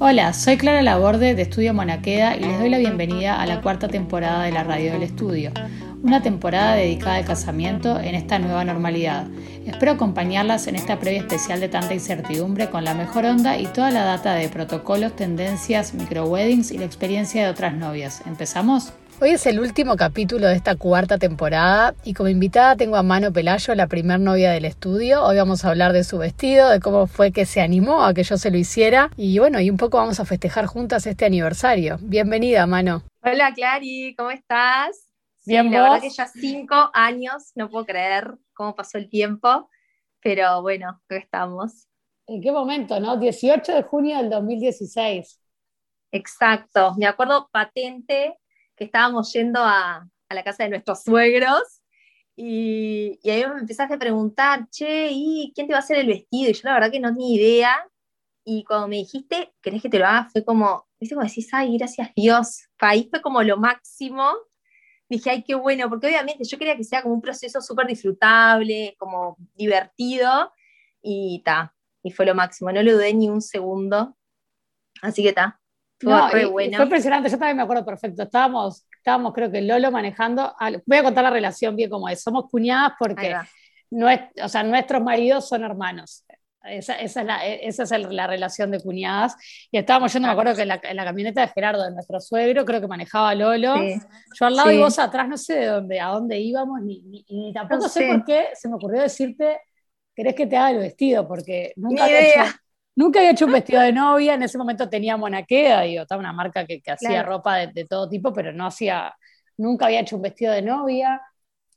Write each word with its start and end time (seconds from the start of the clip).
Hola, 0.00 0.32
soy 0.32 0.56
Clara 0.58 0.80
Laborde 0.80 1.34
de 1.34 1.42
Estudio 1.42 1.74
Monaqueda 1.74 2.36
y 2.36 2.44
les 2.44 2.60
doy 2.60 2.70
la 2.70 2.78
bienvenida 2.78 3.42
a 3.42 3.46
la 3.46 3.60
cuarta 3.60 3.88
temporada 3.88 4.44
de 4.44 4.52
la 4.52 4.62
Radio 4.62 4.92
del 4.92 5.02
Estudio, 5.02 5.50
una 6.02 6.22
temporada 6.22 6.74
dedicada 6.74 7.16
al 7.16 7.24
casamiento 7.24 7.98
en 7.98 8.14
esta 8.14 8.38
nueva 8.38 8.64
normalidad. 8.64 9.26
Espero 9.66 9.92
acompañarlas 9.92 10.66
en 10.66 10.76
esta 10.76 10.98
previa 10.98 11.20
especial 11.20 11.60
de 11.60 11.68
tanta 11.68 11.94
incertidumbre 11.94 12.70
con 12.70 12.84
la 12.84 12.94
mejor 12.94 13.24
onda 13.24 13.58
y 13.58 13.66
toda 13.66 13.90
la 13.90 14.04
data 14.04 14.34
de 14.34 14.48
protocolos, 14.48 15.16
tendencias, 15.16 15.94
micro-weddings 15.94 16.70
y 16.70 16.78
la 16.78 16.84
experiencia 16.84 17.44
de 17.44 17.50
otras 17.50 17.74
novias. 17.74 18.22
¿Empezamos? 18.26 18.92
Hoy 19.20 19.30
es 19.30 19.46
el 19.46 19.58
último 19.58 19.96
capítulo 19.96 20.46
de 20.46 20.54
esta 20.54 20.76
cuarta 20.76 21.18
temporada 21.18 21.92
y 22.04 22.14
como 22.14 22.28
invitada 22.28 22.76
tengo 22.76 22.94
a 22.94 23.02
Mano 23.02 23.32
Pelayo, 23.32 23.74
la 23.74 23.88
primer 23.88 24.20
novia 24.20 24.52
del 24.52 24.64
estudio. 24.64 25.24
Hoy 25.24 25.36
vamos 25.36 25.64
a 25.64 25.70
hablar 25.70 25.92
de 25.92 26.04
su 26.04 26.18
vestido, 26.18 26.68
de 26.68 26.78
cómo 26.78 27.08
fue 27.08 27.32
que 27.32 27.44
se 27.44 27.60
animó 27.60 28.04
a 28.04 28.14
que 28.14 28.22
yo 28.22 28.38
se 28.38 28.52
lo 28.52 28.58
hiciera 28.58 29.10
y 29.16 29.36
bueno, 29.40 29.60
y 29.60 29.70
un 29.70 29.76
poco 29.76 29.96
vamos 29.96 30.20
a 30.20 30.24
festejar 30.24 30.66
juntas 30.66 31.04
este 31.08 31.24
aniversario. 31.24 31.98
Bienvenida, 32.00 32.64
Mano. 32.68 33.02
Hola, 33.24 33.52
Clary, 33.52 34.14
¿cómo 34.16 34.30
estás? 34.30 35.07
Bien, 35.48 35.70
la 35.72 35.82
verdad 35.82 36.00
que 36.02 36.10
ya 36.10 36.26
cinco 36.26 36.90
años, 36.92 37.52
no 37.54 37.70
puedo 37.70 37.86
creer 37.86 38.36
cómo 38.52 38.74
pasó 38.74 38.98
el 38.98 39.08
tiempo, 39.08 39.70
pero 40.20 40.60
bueno, 40.60 40.90
acá 40.90 41.16
estamos. 41.16 41.88
¿En 42.26 42.42
qué 42.42 42.52
momento, 42.52 43.00
no? 43.00 43.16
18 43.16 43.72
de 43.72 43.82
junio 43.82 44.18
del 44.18 44.28
2016. 44.28 45.40
Exacto, 46.12 46.94
me 46.98 47.06
acuerdo 47.06 47.48
patente 47.50 48.36
que 48.76 48.84
estábamos 48.84 49.32
yendo 49.32 49.60
a, 49.62 50.06
la 50.28 50.44
casa 50.44 50.64
de 50.64 50.68
nuestros 50.68 51.02
suegros 51.02 51.62
y, 52.36 53.18
ahí 53.24 53.46
me 53.46 53.60
empezaste 53.60 53.94
a 53.94 53.98
preguntar, 53.98 54.68
che, 54.68 55.08
¿y 55.10 55.50
quién 55.54 55.66
te 55.66 55.72
va 55.72 55.78
a 55.78 55.80
hacer 55.80 55.96
el 55.96 56.08
vestido? 56.08 56.50
Y 56.50 56.52
yo 56.52 56.60
la 56.64 56.74
verdad 56.74 56.90
que 56.90 57.00
no 57.00 57.08
tenía 57.08 57.34
idea. 57.34 57.88
Y 58.44 58.64
cuando 58.64 58.88
me 58.88 58.96
dijiste, 58.96 59.54
¿querés 59.62 59.80
que 59.80 59.88
te 59.88 59.98
lo 59.98 60.06
haga? 60.06 60.28
Fue 60.30 60.44
como, 60.44 60.86
¿viste 61.00 61.14
como 61.14 61.26
decís, 61.26 61.48
ay, 61.52 61.78
gracias 61.78 62.10
Dios? 62.14 62.68
Ahí 62.78 63.08
fue 63.10 63.22
como 63.22 63.42
lo 63.42 63.56
máximo. 63.56 64.34
Dije, 65.08 65.30
ay, 65.30 65.42
qué 65.42 65.54
bueno, 65.54 65.88
porque 65.88 66.06
obviamente 66.06 66.44
yo 66.44 66.58
quería 66.58 66.76
que 66.76 66.84
sea 66.84 67.02
como 67.02 67.14
un 67.14 67.22
proceso 67.22 67.60
súper 67.60 67.86
disfrutable, 67.86 68.94
como 68.98 69.36
divertido, 69.54 70.52
y 71.00 71.42
ta, 71.44 71.74
y 72.02 72.10
fue 72.10 72.26
lo 72.26 72.34
máximo, 72.34 72.70
no 72.72 72.82
lo 72.82 72.92
dudé 72.92 73.14
ni 73.14 73.28
un 73.28 73.40
segundo. 73.40 74.16
Así 75.00 75.22
que 75.22 75.32
ta, 75.32 75.60
fue 75.98 76.44
bueno. 76.46 76.76
Fue 76.76 76.84
impresionante, 76.84 77.30
yo 77.30 77.38
también 77.38 77.56
me 77.56 77.62
acuerdo 77.62 77.84
perfecto. 77.84 78.22
Estábamos, 78.22 78.86
estábamos 78.96 79.32
creo 79.32 79.50
que 79.50 79.62
Lolo 79.62 79.90
manejando. 79.90 80.54
Voy 80.86 80.98
a 80.98 81.02
contar 81.02 81.24
la 81.24 81.30
relación 81.30 81.74
bien 81.74 81.90
como 81.90 82.08
es. 82.08 82.22
Somos 82.22 82.48
cuñadas 82.50 82.92
porque 82.98 83.34
o 84.42 84.48
sea, 84.48 84.62
nuestros 84.62 85.02
maridos 85.02 85.48
son 85.48 85.64
hermanos. 85.64 86.24
Esa, 86.64 86.94
esa, 86.94 87.20
es, 87.20 87.26
la, 87.26 87.46
esa 87.46 87.82
es 87.84 87.90
la, 88.10 88.26
relación 88.26 88.70
de 88.70 88.80
cuñadas. 88.80 89.36
Y 89.70 89.78
estábamos 89.78 90.12
yendo, 90.12 90.26
me 90.26 90.32
acuerdo 90.32 90.54
que 90.54 90.62
en 90.62 90.68
la, 90.68 90.80
en 90.82 90.96
la, 90.96 91.04
camioneta 91.04 91.40
de 91.40 91.48
Gerardo, 91.48 91.84
de 91.84 91.92
nuestro 91.92 92.20
suegro, 92.20 92.64
creo 92.64 92.80
que 92.80 92.88
manejaba 92.88 93.34
Lolo. 93.34 93.76
Yo 93.76 94.46
al 94.46 94.56
lado 94.56 94.70
y 94.70 94.78
vos 94.78 94.98
atrás, 94.98 95.28
no 95.28 95.36
sé 95.36 95.54
de 95.54 95.66
dónde, 95.66 96.00
a 96.00 96.08
dónde 96.08 96.38
íbamos, 96.38 96.80
ni, 96.82 97.24
ni, 97.28 97.52
tampoco 97.52 97.88
sé. 97.88 98.08
por 98.08 98.24
qué 98.24 98.48
se 98.54 98.68
me 98.68 98.74
ocurrió 98.74 99.02
decirte, 99.02 99.60
¿querés 100.14 100.34
que 100.34 100.46
te 100.46 100.56
haga 100.56 100.72
el 100.72 100.78
vestido? 100.78 101.26
Porque 101.26 101.72
nunca 101.76 102.04
había 102.04 102.20
hecho, 102.20 102.58
Nunca 102.98 103.20
había 103.20 103.30
hecho 103.30 103.46
un 103.46 103.52
vestido 103.52 103.80
de 103.80 103.92
novia, 103.92 104.34
en 104.34 104.42
ese 104.42 104.58
momento 104.58 104.88
tenía 104.88 105.16
Monaqueda, 105.16 105.86
y 105.86 105.96
estaba 105.96 106.18
una 106.18 106.32
marca 106.32 106.66
que, 106.66 106.82
hacía 106.84 107.22
ropa 107.22 107.58
de, 107.58 107.84
todo 107.84 108.08
tipo, 108.08 108.32
pero 108.32 108.52
no 108.52 108.66
hacía, 108.66 109.14
nunca 109.56 109.86
había 109.86 110.00
hecho 110.00 110.16
un 110.16 110.22
vestido 110.22 110.52
de 110.52 110.62
novia. 110.62 111.22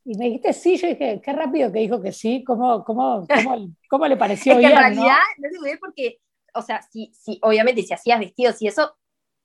Y 0.04 0.18
me 0.18 0.26
dijiste 0.26 0.54
sí, 0.54 0.78
yo 0.78 0.88
dije, 0.88 1.22
qué 1.24 1.34
rápido 1.34 1.72
que 1.72 1.80
dijo 1.80 2.02
que 2.02 2.12
sí, 2.12 2.44
¿cómo, 2.44 2.84
cómo, 2.84 3.26
cómo, 3.28 3.70
cómo 3.90 4.08
le 4.08 4.18
pareció 4.18 4.54
es 4.54 4.60
que 4.60 4.66
en 4.66 4.78
realidad 4.78 5.18
no, 5.38 5.50
no 5.50 5.60
dudé 5.60 5.78
porque, 5.78 6.20
o 6.54 6.62
sea, 6.62 6.82
si, 6.82 7.12
si, 7.14 7.40
obviamente 7.44 7.84
si 7.84 7.94
hacías 7.94 8.20
vestidos 8.20 8.62
y 8.62 8.68
eso, 8.68 8.96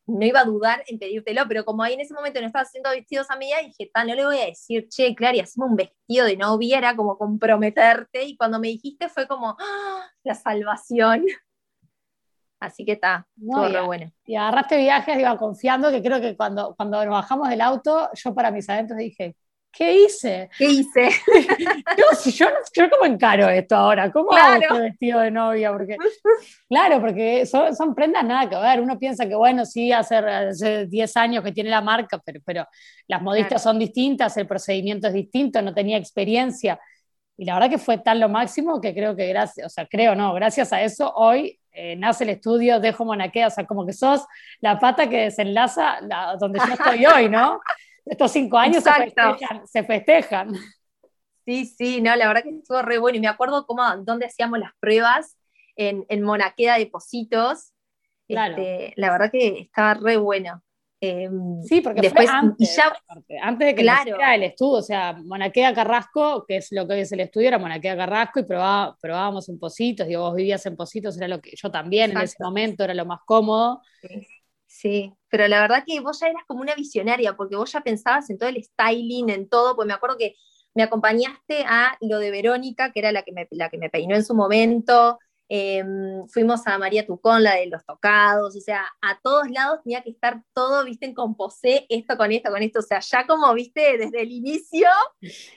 no 0.06 0.24
iba 0.24 0.40
a 0.40 0.44
dudar 0.44 0.84
en 0.86 0.98
pedírtelo, 0.98 1.42
pero 1.48 1.64
como 1.64 1.82
ahí 1.82 1.94
en 1.94 2.00
ese 2.00 2.14
momento 2.14 2.40
no 2.40 2.46
estaba 2.46 2.62
haciendo 2.62 2.90
vestidos 2.90 3.30
a 3.30 3.36
medida, 3.36 3.56
dije, 3.58 3.90
no 3.94 4.14
le 4.14 4.24
voy 4.24 4.38
a 4.38 4.46
decir, 4.46 4.88
che, 4.88 5.14
Clary, 5.14 5.40
hacemos 5.40 5.70
un 5.70 5.76
vestido 5.76 6.26
de 6.26 6.36
novia, 6.36 6.78
era 6.78 6.94
como 6.94 7.18
comprometerte, 7.18 8.24
y 8.24 8.36
cuando 8.36 8.60
me 8.60 8.68
dijiste 8.68 9.08
fue 9.08 9.26
como, 9.26 9.56
¡ah! 9.58 10.10
la 10.22 10.34
salvación. 10.34 11.24
Así 12.58 12.84
que 12.84 12.92
está, 12.92 13.26
todo 13.50 13.68
y, 13.68 13.86
bueno. 13.86 14.10
Y 14.24 14.36
agarraste 14.36 14.78
viajes, 14.78 15.18
iba 15.18 15.36
confiando, 15.36 15.90
que 15.90 16.02
creo 16.02 16.20
que 16.20 16.36
cuando, 16.36 16.74
cuando 16.76 17.04
nos 17.04 17.12
bajamos 17.12 17.48
del 17.48 17.60
auto, 17.60 18.08
yo 18.14 18.34
para 18.34 18.50
mis 18.50 18.68
adentros 18.70 18.98
dije, 18.98 19.36
¿qué 19.76 20.04
hice? 20.04 20.48
¿Qué 20.56 20.64
hice? 20.64 21.10
yo, 21.98 22.30
yo, 22.30 22.46
yo 22.74 22.90
como 22.90 23.04
encaro 23.04 23.48
esto 23.48 23.76
ahora, 23.76 24.10
¿cómo 24.10 24.32
hago 24.32 24.62
este 24.62 24.80
vestido 24.80 25.20
de 25.20 25.30
novia? 25.30 25.70
Porque, 25.72 25.96
claro, 26.68 27.00
porque 27.00 27.44
son, 27.44 27.76
son, 27.76 27.94
prendas 27.94 28.24
nada 28.24 28.48
que 28.48 28.56
ver, 28.56 28.80
uno 28.80 28.98
piensa 28.98 29.26
que 29.26 29.34
bueno, 29.34 29.66
sí, 29.66 29.92
hace, 29.92 30.16
hace 30.16 30.86
10 30.86 31.16
años 31.16 31.44
que 31.44 31.52
tiene 31.52 31.70
la 31.70 31.82
marca, 31.82 32.20
pero, 32.24 32.40
pero 32.44 32.66
las 33.06 33.20
modistas 33.20 33.62
son 33.62 33.78
distintas, 33.78 34.36
el 34.36 34.46
procedimiento 34.46 35.08
es 35.08 35.14
distinto, 35.14 35.60
no 35.60 35.74
tenía 35.74 35.98
experiencia. 35.98 36.80
Y 37.36 37.44
la 37.44 37.54
verdad 37.54 37.68
que 37.68 37.78
fue 37.78 37.98
tan 37.98 38.18
lo 38.18 38.30
máximo 38.30 38.80
que 38.80 38.94
creo 38.94 39.14
que 39.14 39.26
gracias, 39.28 39.66
o 39.66 39.68
sea, 39.68 39.86
creo 39.86 40.14
no, 40.14 40.32
gracias 40.32 40.72
a 40.72 40.82
eso 40.82 41.12
hoy 41.14 41.60
eh, 41.70 41.94
nace 41.96 42.24
el 42.24 42.30
estudio 42.30 42.80
Dejo 42.80 43.04
Monaquea, 43.04 43.48
o 43.48 43.50
sea, 43.50 43.66
como 43.66 43.84
que 43.84 43.92
sos 43.92 44.24
la 44.60 44.78
pata 44.78 45.10
que 45.10 45.24
desenlaza 45.24 45.98
donde 46.40 46.58
yo 46.66 46.72
estoy 46.72 47.04
hoy, 47.04 47.28
¿no? 47.28 47.60
Estos 48.06 48.30
cinco 48.30 48.56
años 48.56 48.82
se 49.64 49.82
festejan, 49.84 50.54
Sí, 51.44 51.64
sí, 51.64 52.00
no, 52.00 52.16
la 52.16 52.26
verdad 52.26 52.42
que 52.42 52.50
estuvo 52.50 52.82
re 52.82 52.98
bueno. 52.98 53.18
Y 53.18 53.20
me 53.20 53.28
acuerdo 53.28 53.66
cómo, 53.66 53.82
dónde 53.98 54.26
hacíamos 54.26 54.58
las 54.58 54.72
pruebas 54.80 55.36
en, 55.76 56.04
en 56.08 56.22
Monaqueda 56.22 56.76
de 56.76 56.86
Positos. 56.86 57.72
Claro. 58.26 58.56
Este, 58.56 58.92
la 58.96 59.12
verdad 59.12 59.30
que 59.30 59.60
estaba 59.60 59.94
re 59.94 60.16
bueno. 60.16 60.62
Em, 61.00 61.62
sí, 61.62 61.82
porque 61.82 62.00
después, 62.00 62.28
antes, 62.28 62.76
antes 63.40 63.66
de 63.66 63.74
que 63.74 63.82
claro. 63.82 64.16
el 64.34 64.42
estudio, 64.42 64.78
o 64.78 64.82
sea, 64.82 65.12
Monaquea 65.12 65.74
Carrasco, 65.74 66.44
que 66.46 66.56
es 66.56 66.68
lo 66.72 66.86
que 66.86 66.94
hoy 66.94 67.00
es 67.00 67.12
el 67.12 67.20
estudio, 67.20 67.48
era 67.48 67.58
Monaquea 67.58 67.96
Carrasco 67.96 68.40
y 68.40 68.44
probábamos 68.44 69.48
en 69.48 69.58
Positos, 69.58 70.08
digo, 70.08 70.22
vos 70.22 70.34
vivías 70.34 70.64
en 70.66 70.74
Positos, 70.74 71.16
era 71.18 71.28
lo 71.28 71.40
que 71.40 71.52
yo 71.54 71.70
también 71.70 72.12
en 72.12 72.18
ese 72.18 72.42
momento, 72.42 72.82
era 72.82 72.94
lo 72.94 73.04
más 73.04 73.20
cómodo. 73.26 73.82
Sí. 74.00 74.26
Pero 75.28 75.48
la 75.48 75.60
verdad 75.60 75.84
que 75.86 76.00
vos 76.00 76.20
ya 76.20 76.28
eras 76.28 76.42
como 76.46 76.60
una 76.60 76.74
visionaria, 76.74 77.36
porque 77.36 77.56
vos 77.56 77.72
ya 77.72 77.80
pensabas 77.82 78.30
en 78.30 78.38
todo 78.38 78.48
el 78.48 78.62
styling, 78.62 79.30
en 79.30 79.48
todo, 79.48 79.76
pues 79.76 79.86
me 79.86 79.94
acuerdo 79.94 80.16
que 80.18 80.34
me 80.74 80.82
acompañaste 80.82 81.64
a 81.66 81.96
lo 82.00 82.18
de 82.18 82.30
Verónica, 82.30 82.92
que 82.92 83.00
era 83.00 83.12
la 83.12 83.22
que 83.22 83.32
me, 83.32 83.48
la 83.50 83.70
que 83.70 83.78
me 83.78 83.90
peinó 83.90 84.14
en 84.14 84.24
su 84.24 84.34
momento, 84.34 85.18
Em, 85.48 86.26
fuimos 86.28 86.66
a 86.66 86.76
María 86.76 87.06
Tucón, 87.06 87.44
la 87.44 87.54
de 87.54 87.66
los 87.66 87.84
tocados, 87.84 88.56
o 88.56 88.60
sea, 88.60 88.84
a 89.00 89.20
todos 89.20 89.48
lados 89.48 89.80
tenía 89.84 90.02
que 90.02 90.10
estar 90.10 90.42
todo, 90.52 90.84
viste, 90.84 91.06
en 91.06 91.14
composé, 91.14 91.86
esto 91.88 92.16
con 92.16 92.32
esto, 92.32 92.50
con 92.50 92.62
esto, 92.62 92.80
o 92.80 92.82
sea, 92.82 92.98
ya 92.98 93.26
como, 93.26 93.52
viste, 93.54 93.96
desde 93.96 94.22
el 94.22 94.32
inicio, 94.32 94.88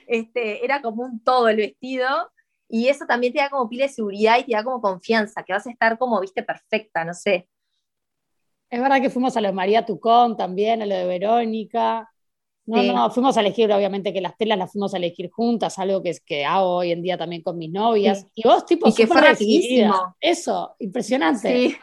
este, 0.06 0.64
era 0.64 0.80
como 0.80 1.02
un 1.02 1.22
todo 1.24 1.48
el 1.48 1.56
vestido, 1.56 2.06
y 2.68 2.88
eso 2.88 3.04
también 3.06 3.32
te 3.32 3.40
da 3.40 3.50
como 3.50 3.68
pila 3.68 3.86
de 3.86 3.92
seguridad 3.92 4.38
y 4.38 4.44
te 4.44 4.52
da 4.52 4.62
como 4.62 4.80
confianza, 4.80 5.42
que 5.42 5.52
vas 5.52 5.66
a 5.66 5.70
estar 5.70 5.98
como, 5.98 6.20
viste, 6.20 6.44
perfecta, 6.44 7.04
no 7.04 7.14
sé. 7.14 7.48
Es 8.70 8.80
verdad 8.80 9.00
que 9.02 9.10
fuimos 9.10 9.36
a 9.36 9.40
lo 9.40 9.48
de 9.48 9.52
María 9.52 9.84
Tucón 9.84 10.36
también, 10.36 10.80
a 10.80 10.86
lo 10.86 10.94
de 10.94 11.06
Verónica, 11.06 12.10
no, 12.70 12.82
no, 12.82 13.10
fuimos 13.10 13.36
a 13.36 13.40
elegir, 13.40 13.72
obviamente 13.72 14.12
que 14.12 14.20
las 14.20 14.36
telas 14.36 14.56
las 14.56 14.70
fuimos 14.70 14.94
a 14.94 14.98
elegir 14.98 15.30
juntas, 15.30 15.78
algo 15.78 16.02
que, 16.02 16.10
es, 16.10 16.20
que 16.20 16.44
hago 16.44 16.76
hoy 16.76 16.92
en 16.92 17.02
día 17.02 17.18
también 17.18 17.42
con 17.42 17.58
mis 17.58 17.70
novias. 17.70 18.26
Y 18.34 18.44
vos, 18.44 18.64
tipo, 18.64 18.88
y 18.88 18.94
que 18.94 19.06
fue 19.06 19.20
rapidísimo. 19.20 20.14
Eso, 20.20 20.76
impresionante. 20.78 21.48
Sí. 21.48 21.76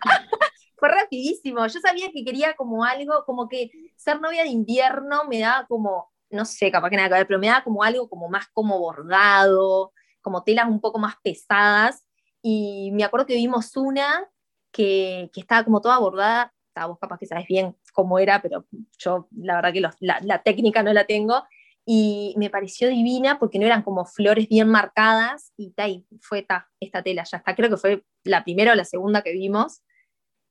fue 0.76 0.88
rapidísimo. 0.90 1.66
Yo 1.66 1.80
sabía 1.80 2.10
que 2.12 2.24
quería 2.24 2.54
como 2.54 2.84
algo, 2.84 3.24
como 3.24 3.48
que 3.48 3.70
ser 3.96 4.20
novia 4.20 4.42
de 4.42 4.50
invierno 4.50 5.24
me 5.28 5.40
daba 5.40 5.66
como, 5.66 6.12
no 6.28 6.44
sé, 6.44 6.70
capaz 6.70 6.90
que 6.90 6.96
nada 6.96 7.08
que 7.08 7.14
ver, 7.14 7.26
pero 7.26 7.38
me 7.38 7.46
daba 7.46 7.64
como 7.64 7.82
algo 7.82 8.08
como 8.08 8.28
más 8.28 8.46
como 8.52 8.78
bordado, 8.78 9.92
como 10.20 10.42
telas 10.42 10.68
un 10.68 10.80
poco 10.80 10.98
más 10.98 11.14
pesadas. 11.22 12.04
Y 12.42 12.90
me 12.92 13.04
acuerdo 13.04 13.26
que 13.26 13.36
vimos 13.36 13.74
una 13.76 14.28
que, 14.72 15.30
que 15.32 15.40
estaba 15.40 15.64
como 15.64 15.80
toda 15.80 15.98
bordada 15.98 16.52
vos 16.84 16.98
capaz 16.98 17.18
que 17.18 17.26
sabes 17.26 17.46
bien 17.46 17.74
cómo 17.94 18.18
era, 18.18 18.42
pero 18.42 18.66
yo 18.98 19.28
la 19.34 19.54
verdad 19.54 19.72
que 19.72 19.80
la, 20.00 20.42
técnica 20.42 20.82
no 20.82 20.92
la 20.92 21.06
tengo, 21.06 21.42
y 21.86 22.34
me 22.36 22.50
pareció 22.50 22.88
divina 22.88 23.38
porque 23.38 23.58
no 23.58 23.64
eran 23.64 23.82
como 23.82 24.04
flores 24.04 24.48
bien 24.48 24.68
marcadas, 24.68 25.52
y, 25.56 25.70
ta, 25.70 25.86
fue 26.20 26.42
ta, 26.42 26.68
esta 26.78 27.02
tela, 27.02 27.24
ya 27.24 27.38
está, 27.38 27.54
creo 27.54 27.70
que 27.70 27.78
fue 27.78 28.04
la 28.24 28.44
primera 28.44 28.72
o 28.72 28.74
la 28.74 28.84
segunda 28.84 29.22
que 29.22 29.32
vimos, 29.32 29.82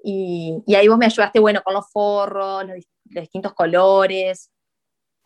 y, 0.01 0.63
ahí 0.75 0.87
vos 0.87 0.97
me 0.97 1.05
ayudaste, 1.05 1.39
bueno, 1.39 1.61
con 1.63 1.75
los 1.75 1.91
forros, 1.91 2.65
los, 2.65 2.77
distintos 3.03 3.53
colores, 3.53 4.51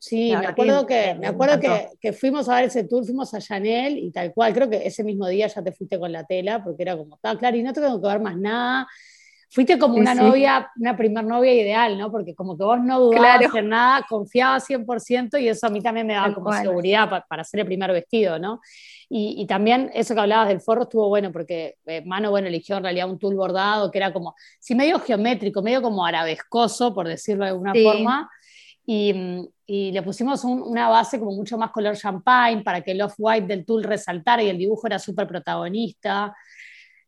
Sí, 0.02 0.34
me 0.34 0.48
acuerdo, 0.48 0.86
que, 0.86 1.14
me, 1.20 1.28
acuerdo 1.28 1.60
que, 1.60 1.90
que, 2.00 2.14
fuimos 2.14 2.48
a 2.48 2.56
ver 2.56 2.66
ese 2.66 2.86
tour, 2.86 3.04
fuimos 3.04 3.34
a 3.34 3.40
Chanel 3.40 3.98
y 3.98 4.12
tal 4.12 4.34
cual, 4.34 4.54
creo 4.54 4.70
que 4.70 4.88
ese 4.88 5.04
mismo 5.04 5.28
día 5.28 5.48
ya 5.48 5.62
te 5.62 5.74
fuiste 5.74 6.00
con 6.00 6.12
la 6.12 6.24
tela, 6.24 6.64
porque 6.64 6.84
era 6.84 6.96
como, 6.96 7.16
está 7.16 7.38
claro, 7.38 7.58
y 7.58 7.64
no 7.64 7.74
tengo 7.74 8.02
que 8.02 8.08
ver 8.08 8.22
más 8.22 8.38
nada, 8.38 8.88
fuiste 9.50 9.80
como 9.80 9.96
una 9.96 10.14
novia, 10.14 10.72
una 10.78 10.96
primer 10.96 11.26
novia 11.26 11.54
ideal, 11.54 11.98
¿no? 11.98 12.12
Porque 12.12 12.36
como 12.36 12.56
que 12.56 12.64
vos 12.64 12.80
no 12.82 13.00
dudabas 13.00 13.54
en 13.56 13.70
nada, 13.70 14.06
confiabas 14.08 14.70
100% 14.70 15.42
y 15.42 15.48
eso 15.48 15.68
a 15.68 15.70
mí 15.70 15.82
también 15.82 16.06
me 16.06 16.14
daba 16.14 16.34
como 16.34 16.54
seguridad 16.54 17.10
para, 17.28 17.42
hacer 17.42 17.62
el 17.62 17.66
primer 17.66 17.92
vestido, 17.92 18.38
¿no? 18.38 18.62
Y, 19.10 19.48
también 19.48 19.90
eso 19.96 20.14
que 20.14 20.22
hablabas 20.22 20.50
del 20.50 20.62
forro 20.62 20.84
estuvo 20.84 21.10
bueno 21.10 21.32
porque 21.32 21.78
eh, 21.88 22.04
Mano, 22.06 22.30
bueno, 22.30 22.48
eligió 22.48 22.78
en 22.78 22.84
realidad 22.84 23.10
un 23.10 23.18
tul 23.18 23.36
bordado 23.36 23.90
que 23.90 23.98
era 23.98 24.14
como, 24.14 24.36
sí, 24.60 24.76
medio 24.76 25.00
geométrico, 25.00 25.64
medio 25.64 25.82
como 25.82 26.06
arabescoso, 26.06 26.94
por 26.94 27.08
decirlo 27.08 27.46
de 27.46 27.50
alguna 27.50 27.74
forma. 27.74 28.30
Y, 28.92 29.92
le 29.92 30.02
pusimos 30.02 30.44
una 30.44 30.90
base 30.90 31.20
como 31.20 31.32
mucho 31.32 31.56
más 31.56 31.70
color 31.70 31.96
champagne 31.96 32.64
para 32.64 32.82
que 32.82 32.90
el 32.90 33.02
off-white 33.04 33.46
del 33.46 33.64
tul 33.64 33.84
resaltara 33.84 34.42
y 34.42 34.50
el 34.50 34.58
dibujo 34.58 34.88
era 34.88 34.98
súper 34.98 35.28
protagonista. 35.28 36.36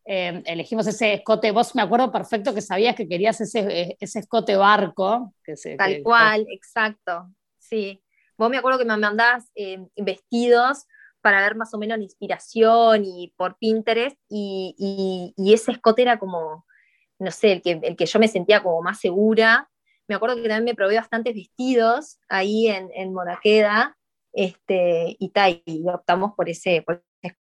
Eh, 0.06 0.44
elegimos 0.46 0.86
ese 0.86 1.14
escote, 1.14 1.50
vos 1.50 1.74
me 1.74 1.82
acuerdo 1.82 2.12
perfecto 2.12 2.54
que 2.54 2.62
sabías 2.62 2.96
que 2.96 3.08
querías 3.08 3.42
ese, 3.42 3.98
ese 4.00 4.20
escote 4.20 4.56
barco. 4.56 5.34
Que 5.44 5.56
Tal 5.76 6.04
cual, 6.04 6.46
exacto, 6.52 7.32
sí. 7.58 8.00
Vos 8.38 8.52
me 8.52 8.58
acuerdo 8.58 8.78
que 8.78 8.86
me 8.86 8.96
mandabas 8.96 9.50
eh, 9.56 9.80
vestidos 9.96 10.86
para 11.22 11.42
ver 11.42 11.56
más 11.56 11.74
o 11.74 11.80
menos 11.80 11.98
la 11.98 12.04
inspiración 12.04 13.06
y 13.06 13.34
por 13.36 13.58
Pinterest 13.58 14.18
y, 14.30 15.34
ese 15.52 15.72
escote 15.72 16.04
era 16.04 16.20
como, 16.20 16.64
no 17.18 17.32
sé, 17.32 17.54
el 17.54 17.62
que, 17.64 17.80
el 17.82 17.96
que 17.96 18.06
yo 18.06 18.20
me 18.20 18.28
sentía 18.28 18.62
como 18.62 18.84
más 18.84 19.00
segura. 19.00 19.71
Me 20.12 20.16
acuerdo 20.16 20.36
que 20.36 20.42
también 20.42 20.66
me 20.66 20.76
probé 20.76 20.98
bastantes 20.98 21.34
vestidos 21.34 22.20
ahí 22.28 22.68
en, 22.68 22.90
en 22.94 23.14
Moraqueda 23.14 23.98
este, 24.34 25.16
y, 25.18 25.32
y 25.64 25.88
optamos 25.88 26.34
por 26.36 26.50
ese, 26.50 26.82
por 26.82 27.02
ese 27.22 27.34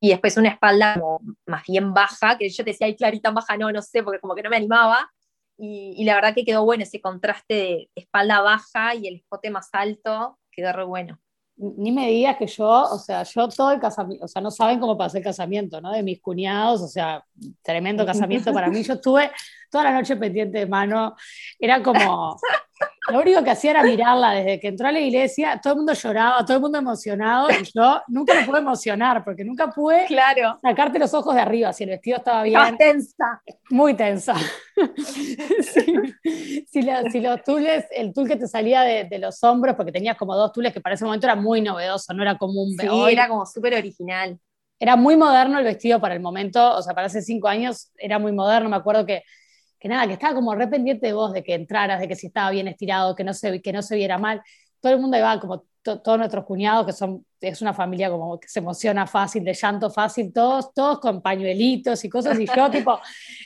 y 0.00 0.08
después 0.08 0.36
una 0.36 0.48
espalda 0.48 0.94
como 0.94 1.20
más 1.46 1.62
bien 1.68 1.94
baja, 1.94 2.36
que 2.36 2.48
yo 2.48 2.64
decía, 2.64 2.88
ay, 2.88 2.96
clarita 2.96 3.30
baja, 3.30 3.56
no, 3.56 3.70
no 3.70 3.82
sé, 3.82 4.02
porque 4.02 4.18
como 4.18 4.34
que 4.34 4.42
no 4.42 4.50
me 4.50 4.56
animaba. 4.56 5.08
Y, 5.56 6.04
la 6.04 6.16
verdad 6.16 6.34
que 6.34 6.44
quedó 6.44 6.64
bueno 6.64 6.82
ese 6.82 7.00
contraste 7.00 7.54
de 7.54 7.90
espalda 7.94 8.40
baja 8.40 8.96
y 8.96 9.06
el 9.06 9.16
escote 9.16 9.50
más 9.50 9.68
alto, 9.72 10.40
quedó 10.50 10.72
re 10.72 10.84
bueno. 10.84 11.20
Ni 11.58 11.90
me 11.90 12.08
digas 12.08 12.36
que 12.36 12.46
yo, 12.46 12.68
o 12.68 12.98
sea, 12.98 13.22
yo 13.22 13.48
todo 13.48 13.70
el 13.70 13.80
casamiento, 13.80 14.26
o 14.26 14.28
sea, 14.28 14.42
no 14.42 14.50
saben 14.50 14.78
cómo 14.78 14.96
pasé 14.96 15.18
el 15.18 15.24
casamiento, 15.24 15.80
¿no? 15.80 15.90
De 15.90 16.02
mis 16.02 16.20
cuñados, 16.20 16.82
o 16.82 16.88
sea, 16.88 17.24
tremendo 17.62 18.04
casamiento 18.04 18.52
para 18.52 18.68
mí. 18.68 18.82
Yo 18.82 18.94
estuve 18.94 19.30
toda 19.70 19.84
la 19.84 19.92
noche 19.92 20.16
pendiente 20.16 20.58
de 20.58 20.66
mano, 20.66 21.16
era 21.58 21.82
como, 21.82 22.36
lo 23.12 23.20
único 23.20 23.42
que 23.44 23.50
hacía 23.50 23.70
era 23.72 23.82
mirarla 23.82 24.32
desde 24.32 24.58
que 24.58 24.68
entró 24.68 24.88
a 24.88 24.92
la 24.92 25.00
iglesia, 25.00 25.60
todo 25.62 25.74
el 25.74 25.76
mundo 25.78 25.92
lloraba, 25.92 26.44
todo 26.44 26.56
el 26.56 26.62
mundo 26.62 26.78
emocionado, 26.78 27.48
y 27.50 27.64
yo 27.74 28.02
nunca 28.08 28.34
me 28.34 28.44
pude 28.44 28.58
emocionar, 28.58 29.24
porque 29.24 29.44
nunca 29.44 29.68
pude 29.68 30.06
claro. 30.06 30.58
sacarte 30.60 30.98
los 30.98 31.14
ojos 31.14 31.34
de 31.34 31.40
arriba, 31.40 31.72
si 31.72 31.84
el 31.84 31.90
vestido 31.90 32.18
estaba 32.18 32.42
bien. 32.42 32.58
Estaba 32.58 32.76
tensa. 32.76 33.42
Muy 33.70 33.94
tensa. 33.94 34.34
si, 36.70 36.82
los 37.20 37.42
tules, 37.42 37.84
el 37.90 38.12
tul 38.12 38.28
que 38.28 38.36
te 38.36 38.48
salía 38.48 38.82
de, 38.82 39.18
los 39.18 39.42
hombros, 39.44 39.76
porque 39.76 39.92
tenías 39.92 40.16
como 40.16 40.34
dos 40.36 40.52
tules 40.52 40.72
que 40.72 40.80
para 40.80 40.94
ese 40.94 41.04
momento 41.04 41.26
era 41.26 41.36
muy 41.36 41.60
novedoso, 41.60 42.12
no 42.12 42.22
era 42.22 42.36
como 42.36 42.62
un... 42.62 42.76
Sí, 42.76 42.88
era 43.10 43.28
como 43.28 43.46
súper 43.46 43.74
original. 43.74 44.38
Era 44.78 44.96
muy 44.96 45.16
moderno 45.16 45.58
el 45.58 45.64
vestido 45.64 46.00
para 46.00 46.14
el 46.14 46.20
momento, 46.20 46.76
o 46.76 46.82
sea, 46.82 46.94
para 46.94 47.06
hace 47.06 47.22
cinco 47.22 47.48
años 47.48 47.92
era 47.96 48.18
muy 48.18 48.32
moderno, 48.32 48.68
me 48.68 48.76
acuerdo 48.76 49.06
que 49.06 49.22
que 49.78 49.88
nada, 49.88 50.06
que 50.06 50.14
estaba 50.14 50.34
como 50.34 50.54
re 50.54 50.68
pendiente 50.68 51.06
de 51.06 51.12
vos, 51.12 51.32
de 51.32 51.42
que 51.44 51.54
entraras, 51.54 52.00
de 52.00 52.08
que 52.08 52.16
si 52.16 52.28
estaba 52.28 52.50
bien 52.50 52.68
estirado, 52.68 53.14
que 53.14 53.24
no 53.24 53.34
se, 53.34 53.60
que 53.62 53.72
no 53.72 53.82
se 53.82 53.96
viera 53.96 54.18
mal. 54.18 54.42
Todo 54.80 54.92
el 54.94 55.00
mundo 55.00 55.16
iba, 55.18 55.38
como 55.40 55.66
todos 55.86 56.18
nuestros 56.18 56.44
cuñados, 56.44 56.86
que 56.86 56.92
son, 56.92 57.24
es 57.40 57.62
una 57.62 57.72
familia 57.72 58.10
como 58.10 58.38
que 58.38 58.48
se 58.48 58.58
emociona 58.58 59.06
fácil, 59.06 59.44
de 59.44 59.54
llanto 59.54 59.90
fácil, 59.90 60.32
todos, 60.32 60.74
todos 60.74 61.00
con 61.00 61.22
pañuelitos 61.22 62.04
y 62.04 62.08
cosas, 62.08 62.38
y 62.38 62.46
yo 62.46 62.70
tipo, 62.70 63.00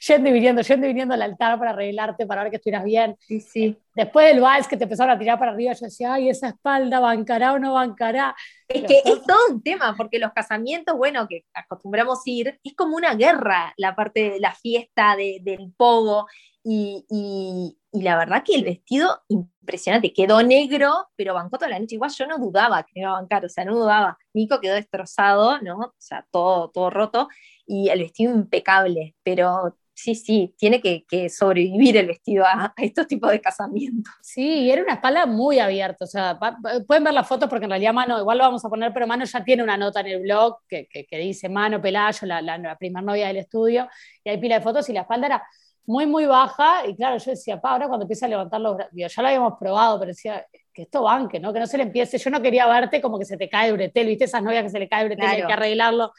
yendo 0.07 0.29
y 0.29 0.33
viniendo, 0.33 0.63
yendo 0.63 0.87
y 0.87 0.89
viniendo 0.89 1.15
al 1.15 1.23
altar 1.23 1.59
para 1.59 1.73
arreglarte, 1.73 2.27
para 2.27 2.43
ver 2.43 2.51
que 2.51 2.57
estuvieras 2.57 2.85
bien. 2.85 3.17
Sí, 3.21 3.41
sí. 3.41 3.79
Después 3.95 4.27
del 4.27 4.41
vals 4.41 4.67
que 4.67 4.77
te 4.77 4.85
empezaron 4.85 5.15
a 5.15 5.19
tirar 5.19 5.39
para 5.39 5.53
arriba, 5.53 5.73
yo 5.73 5.87
decía, 5.87 6.15
ay, 6.15 6.31
esa 6.31 6.49
espalda, 6.49 7.01
¿bancará 7.01 7.53
o 7.53 7.59
no 7.59 7.75
bancará? 7.75 8.35
Es 8.69 8.85
que 8.85 9.03
es 9.05 9.23
todo 9.25 9.39
un 9.51 9.63
tema, 9.63 9.95
porque 9.97 10.19
los 10.19 10.33
casamientos, 10.33 10.97
bueno, 10.97 11.27
que 11.29 11.45
acostumbramos 11.53 12.21
ir, 12.25 12.59
es 12.63 12.75
como 12.75 12.97
una 12.97 13.15
guerra 13.15 13.75
la 13.77 13.95
parte 13.95 14.31
de 14.31 14.41
la 14.41 14.55
fiesta, 14.55 15.17
del 15.17 15.73
pogo, 15.77 16.27
y, 16.63 17.05
y, 17.09 17.77
la 17.93 18.17
verdad 18.17 18.43
que 18.45 18.55
el 18.55 18.65
vestido 18.65 19.21
impresionante, 19.29 20.13
quedó 20.13 20.43
negro, 20.43 21.09
pero 21.17 21.35
bancó 21.35 21.59
toda 21.59 21.71
la 21.71 21.79
noche. 21.79 21.97
Igual 21.97 22.11
yo 22.11 22.27
no 22.27 22.39
dudaba 22.39 22.83
que 22.83 22.93
me 22.95 23.01
iba 23.03 23.11
a 23.11 23.21
bancar, 23.21 23.45
o 23.45 23.49
sea, 23.49 23.65
no 23.65 23.75
dudaba. 23.75 24.19
Nico 24.33 24.61
quedó 24.61 24.75
destrozado, 24.75 25.61
¿no? 25.61 25.79
O 25.79 25.95
sea, 25.99 26.27
todo, 26.31 26.71
todo 26.71 26.91
roto, 26.91 27.29
y 27.67 27.89
el 27.89 28.01
vestido 28.01 28.35
impecable, 28.35 29.15
pero 29.23 29.77
sí, 29.95 30.15
sí, 30.15 30.55
tiene 30.59 30.81
que, 30.81 31.29
sobrevivir 31.29 31.97
el 31.97 32.07
vestido 32.07 32.45
a, 32.45 32.73
estos 32.77 33.07
tipos 33.07 33.31
de 33.31 33.41
casamientos. 33.41 34.13
Sí, 34.23 34.65
y 34.65 34.71
era 34.71 34.83
una 34.83 34.95
espalda 34.95 35.27
muy 35.27 35.59
abierta, 35.59 36.05
o 36.05 36.09
sea, 36.09 36.39
pueden 36.87 37.05
ver 37.05 37.15
las 37.15 37.29
fotos 37.29 37.49
porque 37.49 37.65
en 37.65 37.71
realidad 37.71 37.93
Mano, 37.93 38.19
igual 38.19 38.39
lo 38.39 38.45
vamos 38.45 38.65
a 38.65 38.69
poner, 38.69 38.93
pero 38.93 39.07
Mano 39.07 39.25
ya 39.25 39.45
tiene 39.45 39.63
una 39.63 39.77
nota 39.77 40.01
en 40.01 40.07
el 40.07 40.23
blog 40.23 40.59
que, 40.69 40.89
dice 41.13 41.49
Mano 41.49 41.81
Pelayo, 41.81 42.27
la, 42.27 42.41
la, 42.41 42.59
la 42.59 42.77
primera 42.77 43.03
novia 43.03 43.29
del 43.29 43.39
estudio, 43.39 43.89
y 44.25 44.31
hay 44.31 44.39
pila 44.39 44.57
de 44.57 44.63
fotos 44.63 44.89
y 44.89 44.93
la 44.93 45.03
espalda 45.03 45.27
era 45.27 45.43
muy, 45.91 46.07
muy 46.07 46.25
baja, 46.25 46.87
y 46.87 46.95
claro, 46.95 47.19
yo 47.19 47.33
decía, 47.33 47.61
pa, 47.61 47.73
ahora 47.73 47.89
cuando 47.89 48.05
empieza 48.05 48.27
a 48.27 48.29
levantar 48.29 48.61
los 48.61 48.77
brazos, 48.77 48.93
ya 48.95 49.23
lo 49.23 49.29
habíamos 49.29 49.55
probado, 49.59 49.99
pero 49.99 50.11
decía, 50.11 50.47
que 50.73 50.83
esto 50.83 51.03
banque, 51.03 51.41
¿no? 51.41 51.53
Que 51.53 51.59
no 51.59 51.67
se 51.67 51.77
le 51.79 51.83
empiece, 51.83 52.17
yo 52.17 52.31
no 52.31 52.41
quería 52.41 52.67
verte 52.69 53.01
como 53.01 53.19
que 53.19 53.25
se 53.25 53.37
te 53.37 53.49
cae 53.49 53.71
el 53.71 53.75
bretel, 53.75 54.07
¿viste? 54.07 54.25
Esas 54.25 54.43
novias 54.43 54.63
que 54.63 54.71
se 54.71 54.79
le 54.79 54.89
cae 54.89 55.03
el 55.03 55.09
bretel 55.09 55.27
y 55.27 55.41
hay 55.41 55.47
que 55.47 55.53
arreglarlo. 55.53 56.13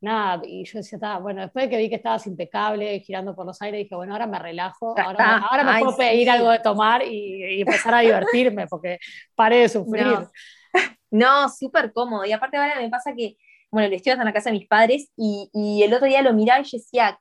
Nada, 0.00 0.40
y 0.44 0.64
yo 0.64 0.78
decía, 0.78 1.18
bueno, 1.18 1.42
después 1.42 1.64
de 1.64 1.70
que 1.70 1.76
vi 1.76 1.88
que 1.88 1.96
estabas 1.96 2.24
impecable, 2.28 3.00
girando 3.00 3.34
por 3.34 3.44
los 3.44 3.60
aires, 3.60 3.80
dije, 3.80 3.96
bueno, 3.96 4.12
ahora 4.12 4.28
me 4.28 4.38
relajo, 4.38 4.94
ahora, 4.96 5.38
ahora 5.50 5.64
me 5.64 5.80
puedo 5.80 5.96
pedir 5.96 6.30
algo 6.30 6.48
de 6.48 6.60
tomar 6.60 7.02
y, 7.04 7.60
empezar 7.62 7.94
a 7.94 8.00
divertirme, 8.00 8.68
porque 8.68 8.98
paré 9.34 9.62
de 9.62 9.68
sufrir. 9.68 10.06
No, 11.12 11.48
súper 11.48 11.92
cómodo. 11.92 12.24
Y 12.24 12.30
aparte 12.30 12.56
ahora 12.56 12.80
me 12.80 12.88
pasa 12.88 13.12
que, 13.16 13.36
bueno, 13.68 13.86
el 13.86 13.90
vestido 13.90 14.14
está 14.14 14.22
en 14.22 14.26
la 14.26 14.32
casa 14.32 14.50
de 14.50 14.58
mis 14.60 14.68
padres 14.68 15.10
y, 15.16 15.50
y 15.52 15.82
el 15.82 15.92
otro 15.92 16.06
día 16.06 16.22
lo 16.22 16.32
miraba 16.32 16.60
y 16.60 16.62
yo 16.62 16.78
decía, 16.78 17.18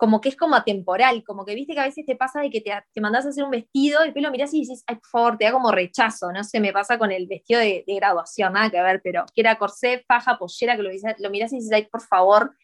como 0.00 0.22
que 0.22 0.30
es 0.30 0.36
como 0.36 0.56
atemporal, 0.56 1.22
como 1.24 1.44
que 1.44 1.54
viste 1.54 1.74
que 1.74 1.80
a 1.80 1.84
veces 1.84 2.06
te 2.06 2.16
pasa 2.16 2.40
de 2.40 2.48
que 2.48 2.62
te, 2.62 2.72
te 2.90 3.00
mandás 3.02 3.26
a 3.26 3.28
hacer 3.28 3.44
un 3.44 3.50
vestido 3.50 4.00
y 4.00 4.04
después 4.04 4.22
lo 4.22 4.30
mirás 4.30 4.54
y 4.54 4.60
dices, 4.60 4.82
ay, 4.86 4.96
por 4.96 5.06
favor, 5.10 5.36
te 5.36 5.44
da 5.44 5.52
como 5.52 5.70
rechazo, 5.70 6.32
no 6.32 6.42
sé, 6.42 6.58
me 6.58 6.72
pasa 6.72 6.96
con 6.96 7.12
el 7.12 7.26
vestido 7.26 7.60
de, 7.60 7.84
graduación, 7.86 8.54
nada 8.54 8.70
que 8.70 8.80
ver, 8.80 9.02
pero 9.04 9.26
que 9.34 9.42
era 9.42 9.58
corsé, 9.58 10.02
faja, 10.08 10.38
pollera, 10.38 10.74
que 10.74 10.82
lo, 10.82 10.90
lo 11.18 11.30
mirás 11.30 11.52
y 11.52 11.56
dices, 11.56 11.72
ay, 11.72 11.86
por 11.92 12.00
favor, 12.00 12.56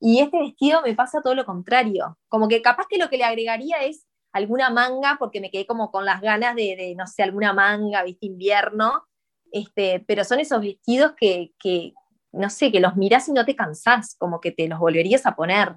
y 0.00 0.20
este 0.20 0.38
vestido 0.38 0.82
me 0.82 0.94
pasa 0.94 1.22
todo 1.22 1.34
lo 1.34 1.46
contrario, 1.46 2.18
como 2.28 2.46
que 2.46 2.60
capaz 2.60 2.84
que 2.90 2.98
lo 2.98 3.08
que 3.08 3.16
le 3.16 3.24
agregaría 3.24 3.78
es 3.78 4.06
alguna 4.30 4.68
manga, 4.68 5.16
porque 5.18 5.40
me 5.40 5.50
quedé 5.50 5.64
como 5.64 5.90
con 5.90 6.04
las 6.04 6.20
ganas 6.20 6.54
de, 6.54 6.94
no 6.94 7.06
sé, 7.06 7.22
alguna 7.22 7.54
manga, 7.54 8.02
viste, 8.02 8.26
invierno, 8.26 9.04
este, 9.50 10.04
pero 10.06 10.24
son 10.24 10.40
esos 10.40 10.60
vestidos 10.60 11.14
que, 11.16 11.52
que, 11.58 11.94
no 12.32 12.50
sé, 12.50 12.70
que 12.70 12.80
los 12.80 12.96
mirás 12.96 13.28
y 13.28 13.32
no 13.32 13.46
te 13.46 13.56
cansás, 13.56 14.14
como 14.18 14.42
que 14.42 14.52
te 14.52 14.68
los 14.68 14.78
volverías 14.78 15.24
a 15.24 15.34
poner. 15.36 15.76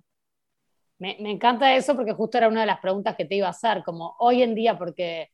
Me, 0.97 1.17
encanta 1.29 1.75
eso 1.75 1.95
porque 1.95 2.13
justo 2.13 2.37
era 2.37 2.47
una 2.47 2.61
de 2.61 2.67
las 2.67 2.79
preguntas 2.79 3.15
que 3.15 3.25
te 3.25 3.35
iba 3.35 3.47
a 3.47 3.51
hacer, 3.51 3.83
como 3.83 4.15
hoy 4.19 4.41
en 4.41 4.55
día, 4.55 4.77
porque 4.77 5.29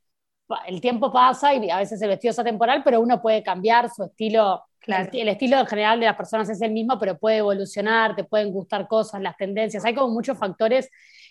el 0.66 0.82
tiempo 0.82 1.12
pasa 1.12 1.54
y 1.54 1.70
a 1.70 1.78
veces 1.78 2.02
el 2.02 2.10
vestido 2.10 2.32
es 2.32 2.40
atemporal, 2.40 2.84
pero 2.84 3.00
uno 3.00 3.22
puede 3.22 3.44
cambiar 3.44 3.90
su 3.90 4.04
estilo. 4.04 4.64
El, 4.88 5.28
estilo 5.28 5.60
en 5.60 5.68
general 5.68 6.00
de 6.00 6.08
las 6.08 6.16
personas 6.16 6.50
es 6.50 6.60
el 6.62 6.72
mismo, 6.72 6.98
pero 6.98 7.18
puede 7.20 7.38
evolucionar, 7.38 8.16
te 8.16 8.24
pueden 8.24 8.52
gustar 8.52 8.88
cosas, 8.88 9.22
las 9.22 9.38
tendencias. 9.38 9.86
Hay 9.86 9.94
como 9.94 10.12
muchos 10.12 10.38
factores 10.38 10.90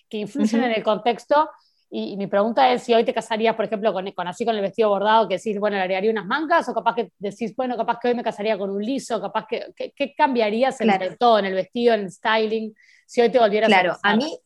que 0.08 0.18
influyen 0.18 0.62
en 0.62 0.72
el 0.72 0.82
contexto. 0.84 1.50
Y, 1.92 2.16
mi 2.16 2.28
pregunta 2.28 2.73
es 2.73 2.85
si 2.85 2.94
hoy 2.94 3.04
te 3.04 3.12
casarías, 3.12 3.56
por 3.56 3.64
ejemplo, 3.64 3.92
con, 3.92 4.09
con, 4.12 4.28
así 4.28 4.44
con 4.44 4.54
el 4.54 4.62
vestido 4.62 4.90
bordado, 4.90 5.26
que 5.26 5.38
decís, 5.38 5.59
bueno, 5.59 5.76
le 5.76 5.82
agregaría 5.82 6.12
unas 6.12 6.26
mangas, 6.26 6.68
o 6.68 6.75
capaz 6.75 6.94
que 6.94 7.12
decís, 7.18 7.54
bueno, 7.56 7.76
capaz 7.76 7.99
que 8.00 8.09
hoy 8.09 8.14
me 8.14 8.23
casaría 8.23 8.56
con 8.56 8.70
un 8.70 8.80
liso, 8.80 9.20
capaz 9.20 9.47
que, 9.49 9.73
¿qué 9.75 10.14
cambiarías 10.14 10.80
en 10.80 11.16
todo, 11.18 11.40
en 11.40 11.47
el 11.47 11.54
vestido, 11.54 11.94
en 11.94 12.02
el 12.02 12.12
styling? 12.12 12.73
si 13.11 13.20
hoy 13.20 13.32
te 13.32 13.40
volvieras 13.40 13.66
claro, 13.66 13.94
a 13.94 13.99
Claro, 13.99 14.14
a 14.14 14.16
mí, 14.16 14.38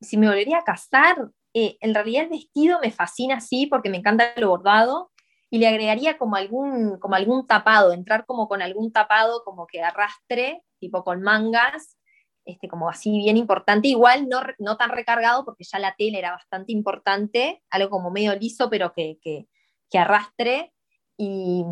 si 0.00 0.16
me 0.16 0.26
volvería 0.26 0.58
a 0.58 0.64
casar, 0.64 1.30
eh, 1.54 1.76
en 1.80 1.94
realidad 1.94 2.24
el 2.24 2.30
vestido 2.30 2.80
me 2.80 2.90
fascina 2.90 3.36
así 3.36 3.66
porque 3.66 3.88
me 3.88 3.98
encanta 3.98 4.32
lo 4.38 4.48
bordado 4.48 5.12
y 5.50 5.58
le 5.58 5.68
agregaría 5.68 6.18
como 6.18 6.34
algún, 6.34 6.98
como 6.98 7.14
algún 7.14 7.46
tapado, 7.46 7.92
entrar 7.92 8.26
como 8.26 8.48
con 8.48 8.60
algún 8.60 8.90
tapado 8.90 9.44
como 9.44 9.68
que 9.68 9.82
arrastre, 9.82 10.64
tipo 10.80 11.04
con 11.04 11.22
mangas, 11.22 11.96
este, 12.44 12.68
como 12.68 12.88
así 12.88 13.10
bien 13.18 13.36
importante, 13.36 13.88
igual 13.88 14.28
no, 14.28 14.40
no 14.58 14.76
tan 14.76 14.90
recargado 14.90 15.44
porque 15.44 15.64
ya 15.64 15.78
la 15.78 15.94
tela 15.96 16.18
era 16.18 16.32
bastante 16.32 16.72
importante, 16.72 17.62
algo 17.70 17.90
como 17.90 18.10
medio 18.10 18.34
liso 18.36 18.68
pero 18.70 18.92
que, 18.92 19.18
que, 19.22 19.46
que 19.90 19.98
arrastre 19.98 20.72
y, 21.16 21.64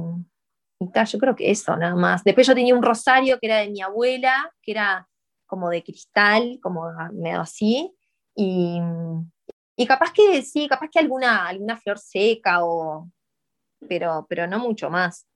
y 0.80 0.92
tal, 0.92 1.06
yo 1.06 1.18
creo 1.18 1.34
que 1.34 1.50
eso 1.50 1.76
nada 1.76 1.94
más. 1.94 2.22
Después 2.25 2.46
yo 2.46 2.54
tenía 2.54 2.75
un 2.75 2.82
rosario 2.82 3.38
que 3.38 3.46
era 3.46 3.58
de 3.58 3.70
mi 3.70 3.80
abuela, 3.80 4.52
que 4.62 4.72
era 4.72 5.08
como 5.46 5.70
de 5.70 5.82
cristal, 5.82 6.58
como 6.62 6.82
medio 7.12 7.40
así, 7.40 7.94
y, 8.34 8.80
y 9.76 9.87
capaz 9.87 10.12
que 10.12 10.42
sí, 10.42 10.68
capaz 10.68 10.88
que 10.90 10.98
alguna, 10.98 11.46
alguna 11.46 11.76
flor 11.76 11.98
seca, 11.98 12.64
o, 12.64 13.10
pero, 13.88 14.26
pero 14.28 14.46
no 14.46 14.58
mucho 14.58 14.90
más. 14.90 15.27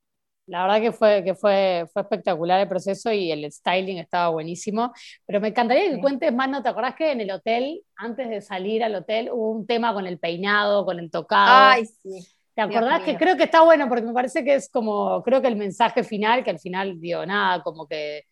La 0.47 0.63
verdad 0.63 0.81
que 0.81 0.93
fue, 0.93 1.23
que 1.25 1.35
fue, 1.35 1.87
fue 1.93 2.03
espectacular 2.03 2.61
el 2.61 2.69
proceso 2.69 3.13
y 3.13 3.31
el 3.31 3.51
styling 3.51 3.99
estaba 3.99 4.29
buenísimo. 4.31 4.93
Pero 5.25 5.41
me 5.41 5.49
encantaría 5.49 5.91
que 5.91 6.01
cuentes 6.01 6.33
más, 6.33 6.49
¿no 6.49 6.63
te 6.63 6.69
acordás 6.69 6.95
que 6.97 7.13
en 7.13 7.21
el 7.21 7.31
hotel, 7.31 7.83
antes 7.97 8.29
de 8.29 8.41
salir 8.41 8.83
al 8.83 8.95
hotel, 8.95 9.31
hubo 9.33 9.53
un 9.53 9.67
tema 9.67 9.95
con 9.95 10.07
el 10.07 10.19
peinado, 10.19 10.85
con 10.85 10.99
el 10.99 11.11
tocado? 11.11 11.73
Ay, 11.73 11.87
sí. 11.87 12.27
¿Te 12.55 12.61
acordás 12.61 13.03
que 13.03 13.17
creo 13.17 13.37
que 13.37 13.45
está 13.45 13.63
bueno? 13.63 13.89
Porque 13.89 14.05
me 14.05 14.13
parece 14.13 14.45
que 14.45 14.55
es 14.55 14.69
como, 14.69 15.23
creo 15.23 15.41
que 15.41 15.49
el 15.49 15.57
mensaje 15.57 16.05
final, 16.05 16.45
que 16.45 16.51
al 16.51 16.59
final 16.59 17.01
dio 17.01 17.25
nada, 17.25 17.63
como 17.63 17.87
que 17.87 18.25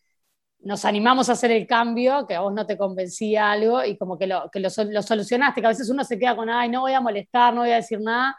nos 0.62 0.84
animamos 0.84 1.30
a 1.30 1.32
hacer 1.32 1.50
el 1.52 1.66
cambio, 1.66 2.26
que 2.26 2.34
a 2.34 2.40
vos 2.40 2.52
no 2.52 2.66
te 2.66 2.76
convencía 2.76 3.50
algo 3.50 3.82
y 3.82 3.96
como 3.96 4.18
que 4.18 4.26
lo, 4.26 4.50
que 4.50 4.60
lo, 4.60 4.68
solucionaste, 4.68 5.60
que 5.60 5.66
a 5.66 5.70
veces 5.70 5.88
uno 5.88 6.04
se 6.04 6.18
queda 6.18 6.36
con, 6.36 6.50
ay, 6.50 6.68
no 6.68 6.82
voy 6.82 6.92
a 6.92 7.00
molestar, 7.00 7.54
no 7.54 7.62
voy 7.62 7.70
a 7.70 7.76
decir 7.76 8.00
nada. 8.00 8.36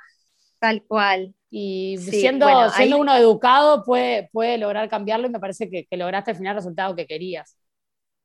Tal 0.59 0.83
cual. 0.83 1.33
Y 1.53 1.97
siendo, 1.97 2.47
siendo 2.69 2.97
uno 2.97 3.13
educado 3.13 3.83
puede, 3.83 4.29
puede 4.31 4.57
lograr 4.57 4.89
cambiarlo 4.89 5.27
y 5.27 5.31
me 5.31 5.39
parece 5.39 5.69
que, 5.69 5.85
que, 5.85 5.97
lograste 5.97 6.31
al 6.31 6.37
final 6.37 6.51
el 6.51 6.59
resultado 6.59 6.95
que 6.95 7.05
querías. 7.05 7.57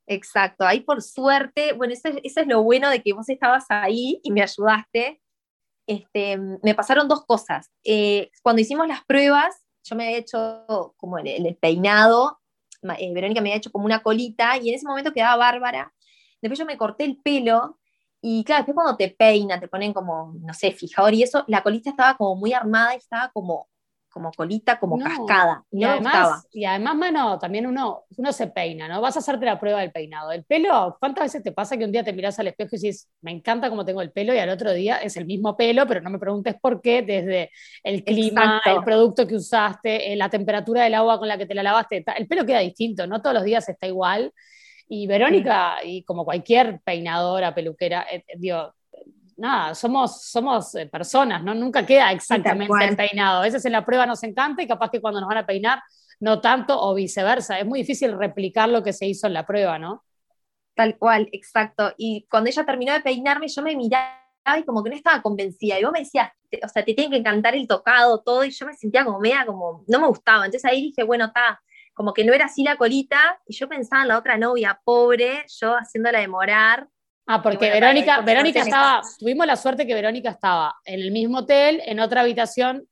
Exacto, 0.07 0.65
ahí 0.65 0.81
por 0.81 1.03
suerte, 1.03 1.73
bueno, 1.73 1.93
eso, 1.93 2.09
eso 2.23 2.41
es 2.41 2.47
lo 2.47 2.63
bueno 2.63 2.89
de 2.89 3.03
que 3.03 3.13
vos 3.13 3.29
estabas 3.29 3.65
ahí 3.69 4.21
y 4.23 4.31
me 4.31 4.43
ayudaste, 4.43 5.21
este, 5.89 6.39
me 6.63 6.75
pasaron 6.77 7.09
dos 7.09 7.27
cosas. 7.27 7.69
Eh, 7.83 8.31
cuando 8.43 8.63
hicimos 8.63 8.87
las 8.87 9.05
pruebas, 9.05 9.67
yo 9.83 9.97
me 9.97 10.05
había 10.07 10.19
hecho 10.19 10.95
como 10.97 11.19
el, 11.19 11.27
el 11.27 11.57
peinado, 11.57 12.39
eh, 12.83 13.13
Verónica 13.13 13.41
me 13.41 13.51
había 13.51 13.59
hecho 13.59 13.73
como 13.73 13.85
una 13.85 14.03
colita 14.03 14.57
y 14.59 14.69
en 14.69 14.77
ese 14.77 14.87
momento 14.87 15.13
quedaba 15.13 15.37
bárbara. 15.37 15.93
Después 16.41 16.59
yo 16.59 16.67
me 16.67 16.77
corté 16.77 17.05
el 17.05 17.17
pelo 17.19 17.79
y 18.29 18.43
claro, 18.43 18.65
después 18.65 18.75
cuando 18.75 18.97
te 18.97 19.15
peinan, 19.17 19.61
te 19.61 19.69
ponen 19.69 19.93
como, 19.93 20.35
no 20.41 20.53
sé, 20.53 20.73
fijador 20.73 21.15
y 21.15 21.23
eso, 21.23 21.45
la 21.47 21.63
colita 21.63 21.91
estaba 21.91 22.17
como 22.17 22.35
muy 22.35 22.53
armada 22.53 22.93
y 22.95 22.97
estaba 22.97 23.31
como 23.33 23.69
como 24.09 24.33
colita, 24.33 24.81
como 24.81 24.99
cascada. 24.99 25.63
Y, 25.71 25.85
además, 25.85 26.49
y 26.51 26.65
además, 26.65 26.97
mano, 26.97 27.39
también 27.39 27.67
uno, 27.67 28.05
uno 28.17 28.33
se 28.33 28.47
peina, 28.47 28.89
¿no? 28.89 29.03
Vas 29.03 29.15
a 29.17 29.19
hacerte 29.19 29.45
la 29.45 29.61
prueba 29.61 29.81
del 29.81 29.93
peinado. 29.93 30.33
El 30.33 30.43
pelo, 30.43 30.97
¿cuántas 30.99 31.25
veces 31.25 31.43
te 31.43 31.53
pasa 31.53 31.77
que 31.77 31.85
un 31.85 31.93
día 31.93 32.03
te 32.03 32.15
miras 32.15 32.39
al 32.39 32.47
espejo 32.47 32.71
y 32.73 32.79
dices, 32.79 33.11
me 33.21 33.31
encanta 33.31 33.69
cómo 33.69 33.85
tengo 33.85 34.01
el 34.01 34.13
pelo, 34.13 34.35
y 34.35 34.39
al 34.39 34.49
otro 34.49 34.73
día 34.73 34.97
es 34.97 35.19
el 35.19 35.27
mismo 35.27 35.55
pelo, 35.55 35.87
pero 35.87 36.01
no 36.01 36.09
me 36.09 36.19
preguntes 36.19 36.57
por 36.59 36.81
qué, 36.81 37.03
desde 37.03 37.51
el 37.85 38.05
clima, 38.05 38.63
el 38.65 38.83
producto 38.83 39.27
que 39.27 39.35
usaste, 39.35 40.15
eh, 40.15 40.17
la 40.17 40.31
temperatura 40.31 40.85
del 40.85 40.95
agua 40.95 41.19
con 41.19 41.29
la 41.29 41.37
que 41.37 41.45
te 41.45 41.55
la 41.55 41.63
lavaste, 41.63 42.03
el 42.17 42.27
pelo 42.27 42.47
queda 42.47 42.61
distinto, 42.61 43.07
no 43.07 43.21
todos 43.21 43.35
los 43.35 43.45
días 43.45 43.69
está 43.69 43.87
igual. 43.87 44.33
Y 44.89 45.07
Verónica, 45.07 45.79
y 45.85 46.05
como 46.05 46.25
cualquier 46.25 46.81
peinadora, 46.81 47.55
peluquera, 47.55 48.07
eh, 48.11 48.25
eh, 48.27 48.35
digo, 48.39 48.73
nada, 49.37 49.75
somos, 49.75 50.23
somos 50.23 50.75
eh, 50.77 50.87
personas, 50.87 51.43
¿no? 51.43 51.55
Nunca 51.55 51.85
queda 51.85 52.13
exactamente 52.13 52.85
el 52.85 52.97
peinado. 52.97 53.41
A 53.41 53.43
veces 53.43 53.65
en 53.65 53.73
la 53.73 53.85
prueba 53.85 54.07
nos 54.07 54.23
encanta 54.23 54.63
y 54.63 54.69
capaz 54.69 54.91
que 54.91 55.01
cuando 55.01 55.21
nos 55.21 55.29
van 55.29 55.39
a 55.39 55.47
peinar 55.47 55.83
no 56.21 56.41
tanto 56.41 56.81
o 56.81 56.95
viceversa. 56.95 57.59
Es 57.59 57.67
muy 57.67 57.81
difícil 57.81 58.17
replicar 58.17 58.69
lo 58.69 58.83
que 58.83 58.93
se 58.93 59.07
hizo 59.07 59.27
en 59.27 59.35
la 59.35 59.47
prueba, 59.47 59.79
¿no? 59.79 60.05
Tal 60.75 60.99
cual, 60.99 61.29
exacto. 61.33 61.93
Y 61.97 62.27
cuando 62.31 62.49
ella 62.49 62.65
terminó 62.65 62.93
de 62.93 63.01
peinarme, 63.01 63.49
yo 63.49 63.63
me 63.63 63.77
miraba 63.77 64.59
y 64.59 64.65
como 64.65 64.83
que 64.83 64.91
no 64.91 64.97
estaba 64.97 65.23
convencida. 65.23 65.79
Y 65.79 65.85
vos 65.85 65.93
me 65.93 66.01
decías, 66.01 66.31
o 66.63 66.69
sea, 66.69 66.85
te 66.85 66.95
tiene 66.95 67.11
que 67.11 67.17
encantar 67.17 67.55
el 67.55 67.67
tocado, 67.67 68.23
todo, 68.23 68.45
y 68.45 68.51
yo 68.51 68.67
me 68.67 68.75
sentía 68.75 69.05
como 69.05 69.19
media, 69.19 69.45
como, 69.47 69.85
no 69.89 70.01
me 70.01 70.07
gustaba. 70.07 70.47
Entonces 70.47 70.71
ahí 70.71 70.83
dije, 70.83 71.03
bueno, 71.03 71.27
está, 71.27 71.61
como 71.97 72.13
que 72.13 72.25
no 72.25 72.35
era 72.35 72.45
así 72.45 72.63
la 72.63 72.77
colita, 72.77 73.41
y 73.47 73.57
yo 73.57 73.69
pensaba 73.69 74.03
en 74.03 74.09
la 74.09 74.19
otra 74.19 74.37
novia, 74.37 74.79
pobre, 74.85 75.45
yo 75.49 75.75
haciéndola 75.75 76.21
demorar, 76.21 76.89
Ah, 77.29 77.43
porque 77.43 77.71
Verónica, 77.71 78.21
Verónica 78.21 78.61
estaba, 78.61 79.03
tuvimos 79.19 79.49
la 79.49 79.57
suerte 79.57 79.85
que 79.85 79.95
Verónica 79.95 80.31
estaba 80.31 80.77
en 80.85 81.01
el 81.01 81.11
mismo 81.11 81.39
hotel, 81.39 81.83
en 81.85 81.99
otra 81.99 82.21
habitación, 82.21 82.87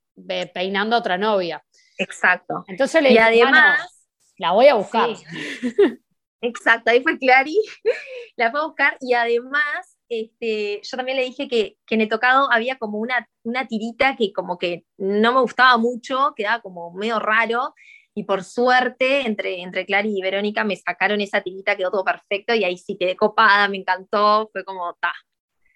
peinando 0.53 0.97
a 0.97 0.99
otra 0.99 1.17
novia. 1.17 1.65
Exacto. 1.99 2.65
Entonces 2.67 3.01
le 3.01 3.11
dije, 3.11 3.21
y 3.21 3.43
además, 3.43 4.09
la 4.37 4.51
voy 4.51 4.67
a 4.67 4.75
buscar. 4.75 5.09
Exacto, 6.41 6.91
ahí 6.91 7.01
fue 7.01 7.17
Clary, 7.17 7.57
la 8.37 8.51
fue 8.51 8.61
a 8.61 8.65
buscar 8.65 8.97
y 9.01 9.15
además 9.15 9.97
este, 10.09 10.81
yo 10.83 10.97
también 10.97 11.17
le 11.17 11.25
dije 11.25 11.49
que, 11.49 11.79
que 11.87 11.95
en 11.95 12.03
el 12.03 12.09
tocado 12.09 12.51
había 12.53 12.77
como 12.77 12.99
una, 12.99 13.27
una 13.45 13.67
tirita 13.67 14.17
que 14.17 14.33
como 14.33 14.59
que 14.59 14.85
no 14.99 15.33
me 15.33 15.41
gustaba 15.41 15.79
mucho, 15.79 16.35
quedaba 16.37 16.61
como 16.61 16.93
medio 16.93 17.19
raro, 17.19 17.75
y 18.15 18.25
por 18.25 18.45
suerte, 18.45 19.27
entre, 19.27 19.61
entre 19.61 19.85
Clary 19.85 20.17
y 20.17 20.23
Verónica 20.23 20.63
me 20.65 20.77
sacaron 20.77 21.21
esa 21.21 21.41
tirita, 21.41 21.77
quedó 21.77 21.91
todo 21.91 22.05
perfecto, 22.05 22.55
y 22.55 22.65
ahí 22.65 22.79
sí 22.79 22.97
quedé 22.99 23.17
copada, 23.17 23.69
me 23.69 23.79
encantó, 23.79 24.49
fue 24.53 24.65
como, 24.65 24.95
ta. 25.01 25.13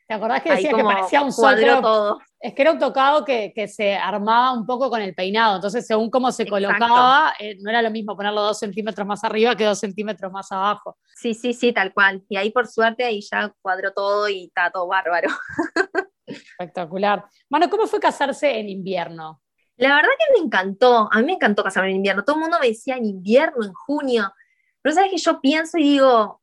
¿Te 0.06 0.14
acordás 0.14 0.42
que 0.42 0.50
decía 0.52 0.72
que 0.72 0.82
parecía 0.82 1.20
un 1.20 1.32
sol? 1.32 1.54
todo. 1.82 2.18
Es 2.40 2.54
que 2.54 2.62
era 2.62 2.72
un 2.72 2.78
tocado 2.78 3.26
que, 3.26 3.52
que, 3.54 3.68
se 3.68 3.94
armaba 3.94 4.52
un 4.54 4.64
poco 4.64 4.88
con 4.88 5.02
el 5.02 5.14
peinado, 5.14 5.56
entonces 5.56 5.86
según 5.86 6.08
cómo 6.08 6.32
se 6.32 6.46
colocaba, 6.46 7.34
eh, 7.38 7.58
no 7.60 7.68
era 7.68 7.82
lo 7.82 7.90
mismo 7.90 8.16
ponerlo 8.16 8.40
dos 8.40 8.58
centímetros 8.58 9.06
más 9.06 9.22
arriba 9.24 9.54
que 9.54 9.64
dos 9.64 9.78
centímetros 9.78 10.32
más 10.32 10.50
abajo. 10.50 10.96
Sí, 11.14 11.34
sí, 11.34 11.52
sí, 11.52 11.74
tal 11.74 11.92
cual. 11.92 12.24
Y 12.30 12.38
ahí 12.38 12.50
por 12.50 12.66
suerte 12.68 13.04
ahí 13.04 13.20
ya 13.20 13.52
cuadró 13.60 13.92
todo 13.92 14.30
y 14.30 14.44
está 14.44 14.70
todo 14.70 14.86
bárbaro. 14.86 15.28
Espectacular. 16.26 17.26
Mano, 17.50 17.68
¿cómo 17.68 17.86
fue 17.86 18.00
casarse 18.00 18.58
en 18.58 18.70
invierno? 18.70 19.42
La 19.78 19.94
verdad 19.94 20.10
que 20.18 20.38
me 20.38 20.44
encantó, 20.44 21.08
a 21.10 21.18
mí 21.20 21.24
me 21.24 21.32
encantó 21.34 21.64
casarme 21.64 21.90
en 21.90 21.96
invierno. 21.96 22.24
Todo 22.24 22.36
el 22.36 22.42
mundo 22.42 22.58
me 22.60 22.68
decía 22.68 22.96
en 22.96 23.06
invierno, 23.06 23.64
en 23.64 23.72
junio. 23.72 24.32
Pero 24.82 24.94
sabes 24.94 25.10
que 25.10 25.18
yo 25.18 25.40
pienso 25.40 25.78
y 25.78 25.84
digo, 25.84 26.40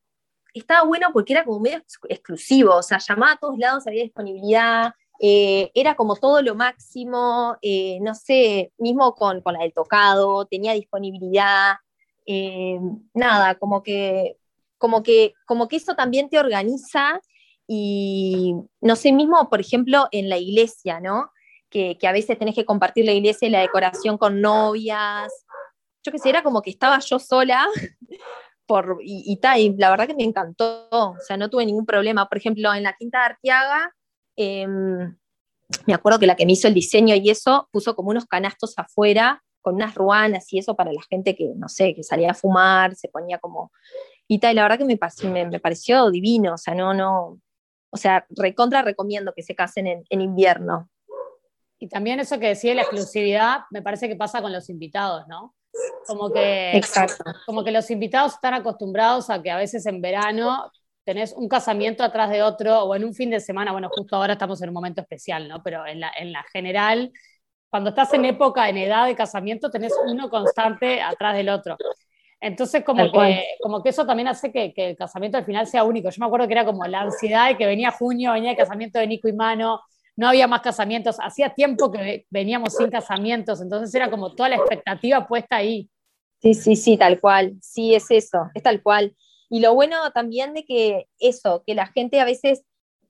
estaba 0.53 0.83
bueno 0.87 1.09
porque 1.13 1.33
era 1.33 1.43
como 1.43 1.59
medio 1.59 1.83
exclusivo, 2.09 2.75
o 2.75 2.83
sea, 2.83 2.97
llamaba 2.97 3.33
a 3.33 3.37
todos 3.37 3.57
lados, 3.57 3.85
había 3.87 4.03
disponibilidad, 4.03 4.93
eh, 5.19 5.71
era 5.73 5.95
como 5.95 6.15
todo 6.15 6.41
lo 6.41 6.55
máximo, 6.55 7.57
eh, 7.61 7.99
no 8.01 8.15
sé, 8.15 8.71
mismo 8.77 9.13
con, 9.15 9.41
con, 9.41 9.53
la 9.53 9.61
del 9.61 9.73
tocado, 9.73 10.45
tenía 10.45 10.73
disponibilidad, 10.73 11.75
eh, 12.25 12.79
nada, 13.13 13.55
como 13.55 13.83
que, 13.83 14.37
como, 14.77 15.03
que, 15.03 15.33
como 15.45 15.67
que 15.67 15.77
eso 15.77 15.95
también 15.95 16.29
te 16.29 16.39
organiza 16.39 17.21
y, 17.67 18.55
no 18.81 18.95
sé, 18.95 19.11
mismo, 19.11 19.49
por 19.49 19.59
ejemplo, 19.59 20.07
en 20.11 20.29
la 20.29 20.37
iglesia, 20.37 20.99
¿no? 20.99 21.31
Que, 21.99 22.07
a 22.07 22.11
veces 22.13 22.39
tenés 22.39 22.55
que 22.55 22.63
compartir 22.63 23.05
la 23.05 23.11
iglesia 23.11 23.47
y 23.47 23.51
la 23.51 23.59
decoración 23.59 24.17
con 24.17 24.39
novias. 24.39 25.45
Yo 26.05 26.11
qué 26.11 26.19
sé, 26.19 26.29
era 26.29 26.41
como 26.41 26.61
que 26.61 26.69
estaba 26.69 26.99
yo 26.99 27.19
sola 27.19 27.67
por, 28.65 28.99
y, 29.01 29.37
y, 29.43 29.75
la 29.77 29.89
verdad 29.89 30.07
que 30.07 30.15
me 30.15 30.23
encantó, 30.23 30.87
o 30.89 31.17
sea, 31.19 31.35
no 31.35 31.49
tuve 31.49 31.65
ningún 31.65 31.85
problema. 31.85 32.29
Por 32.29 32.37
ejemplo, 32.37 32.73
en 32.73 32.83
la 32.83 32.93
Quinta 32.93 33.19
de 33.19 33.25
Arteaga, 33.25 33.93
em, 34.37 35.17
me 35.85 35.93
acuerdo 35.93 36.19
que 36.19 36.27
la 36.27 36.35
que 36.35 36.45
me 36.45 36.53
hizo 36.53 36.67
el 36.67 36.73
diseño 36.73 37.15
y 37.15 37.29
eso 37.29 37.67
puso 37.71 37.95
como 37.95 38.11
unos 38.11 38.25
canastos 38.25 38.73
afuera 38.77 39.43
con 39.61 39.75
unas 39.75 39.95
ruanas 39.95 40.53
y 40.53 40.59
eso 40.59 40.75
para 40.75 40.93
la 40.93 41.01
gente 41.09 41.35
que, 41.35 41.53
no 41.55 41.67
sé, 41.67 41.95
que 41.95 42.03
salía 42.03 42.31
a 42.31 42.35
fumar, 42.35 42.95
se 42.95 43.09
ponía 43.09 43.39
como... 43.39 43.71
Y 44.27 44.39
tal, 44.39 44.55
la 44.55 44.61
verdad 44.61 44.77
que 44.77 44.85
me, 44.85 44.97
pareció 45.59 46.09
divino, 46.09 46.53
o 46.53 46.57
sea, 46.57 46.75
no, 46.75 46.93
no, 46.93 47.39
o 47.91 47.97
sea, 47.97 48.25
recontra 48.29 48.81
recomiendo 48.81 49.33
que 49.35 49.43
se 49.43 49.55
casen 49.55 49.87
en, 49.87 50.03
en 50.09 50.21
invierno. 50.21 50.89
Y 51.79 51.89
también 51.89 52.19
eso 52.19 52.39
que 52.39 52.47
decía 52.47 52.73
la 52.73 52.81
exclusividad, 52.81 53.61
me 53.71 53.81
parece 53.81 54.07
que 54.07 54.15
pasa 54.15 54.41
con 54.41 54.53
los 54.53 54.69
invitados, 54.69 55.27
¿no? 55.27 55.55
Como 56.07 56.31
que, 56.31 56.81
como 57.45 57.63
que 57.63 57.71
los 57.71 57.89
invitados 57.91 58.35
están 58.35 58.53
acostumbrados 58.53 59.29
a 59.29 59.41
que 59.41 59.51
a 59.51 59.57
veces 59.57 59.85
en 59.85 60.01
verano 60.01 60.71
tenés 61.03 61.33
un 61.33 61.47
casamiento 61.47 62.03
atrás 62.03 62.29
de 62.29 62.41
otro 62.41 62.83
o 62.83 62.95
en 62.95 63.03
un 63.03 63.13
fin 63.13 63.29
de 63.29 63.39
semana, 63.39 63.71
bueno, 63.71 63.89
justo 63.91 64.15
ahora 64.15 64.33
estamos 64.33 64.61
en 64.61 64.69
un 64.69 64.73
momento 64.73 65.01
especial, 65.01 65.47
¿no? 65.47 65.61
Pero 65.63 65.85
en 65.85 65.99
la, 65.99 66.11
en 66.17 66.31
la 66.31 66.43
general, 66.51 67.11
cuando 67.69 67.89
estás 67.89 68.13
en 68.13 68.25
época, 68.25 68.69
en 68.69 68.77
edad 68.77 69.05
de 69.05 69.15
casamiento, 69.15 69.69
tenés 69.69 69.93
uno 70.05 70.29
constante 70.29 71.01
atrás 71.01 71.35
del 71.35 71.49
otro. 71.49 71.77
Entonces, 72.39 72.83
como 72.83 73.11
que, 73.11 73.43
como 73.61 73.81
que 73.83 73.89
eso 73.89 74.05
también 74.05 74.27
hace 74.27 74.51
que, 74.51 74.73
que, 74.73 74.89
el 74.91 74.97
casamiento 74.97 75.37
al 75.37 75.45
final 75.45 75.67
sea 75.67 75.83
único. 75.83 76.09
Yo 76.09 76.19
me 76.19 76.25
acuerdo 76.25 76.47
que 76.47 76.53
era 76.53 76.65
como 76.65 76.85
la 76.85 77.01
ansiedad 77.01 77.49
de 77.49 77.57
que 77.57 77.65
venía 77.65 77.91
junio, 77.91 78.33
venía 78.33 78.51
el 78.51 78.57
casamiento 78.57 78.99
de 78.99 79.07
Nico 79.07 79.27
y 79.27 79.33
Mano, 79.33 79.81
no 80.15 80.29
había 80.29 80.47
más 80.47 80.61
casamientos, 80.61 81.17
hacía 81.19 81.53
tiempo 81.53 81.91
que 81.91 82.25
veníamos 82.29 82.75
sin 82.75 82.89
casamientos, 82.89 83.61
entonces 83.61 83.93
era 83.93 84.09
como 84.09 84.33
toda 84.33 84.49
la 84.49 84.55
expectativa 84.55 85.27
puesta 85.27 85.57
ahí. 85.57 85.89
Sí, 86.41 86.53
sí, 86.53 86.75
sí, 86.75 86.97
tal 86.97 87.19
cual, 87.19 87.57
sí, 87.61 87.95
es 87.95 88.09
eso, 88.11 88.49
es 88.53 88.63
tal 88.63 88.81
cual. 88.81 89.15
Y 89.49 89.59
lo 89.59 89.73
bueno 89.73 89.97
también 90.11 90.53
de 90.53 90.65
que 90.65 91.07
eso, 91.19 91.63
que 91.65 91.75
la 91.75 91.87
gente 91.87 92.19
a 92.19 92.25
veces 92.25 92.63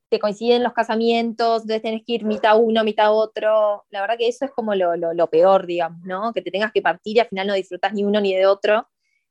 te 0.10 0.20
coinciden 0.20 0.64
los 0.64 0.74
casamientos, 0.74 1.64
entonces 1.64 1.82
tenés 1.82 2.04
que 2.06 2.14
ir 2.14 2.26
mitad 2.26 2.60
uno, 2.60 2.84
mitad 2.84 3.14
otro, 3.14 3.86
la 3.90 4.02
verdad 4.02 4.18
que 4.18 4.28
eso 4.28 4.46
es 4.46 4.52
como 4.52 4.76
lo, 4.76 4.96
lo, 4.96 5.30
peor, 5.30 5.66
digamos, 5.66 6.02
¿no? 6.06 6.34
Que 6.34 6.42
te 6.42 6.52
tengas 6.52 6.72
que 6.72 6.82
partir 6.82 7.18
y 7.18 7.20
al 7.20 7.28
final 7.28 7.48
no 7.48 7.54
disfrutas 7.54 7.94
ni 7.94 8.04
uno 8.04 8.22
ni 8.22 8.34
de 8.34 8.46
otro. 8.46 8.88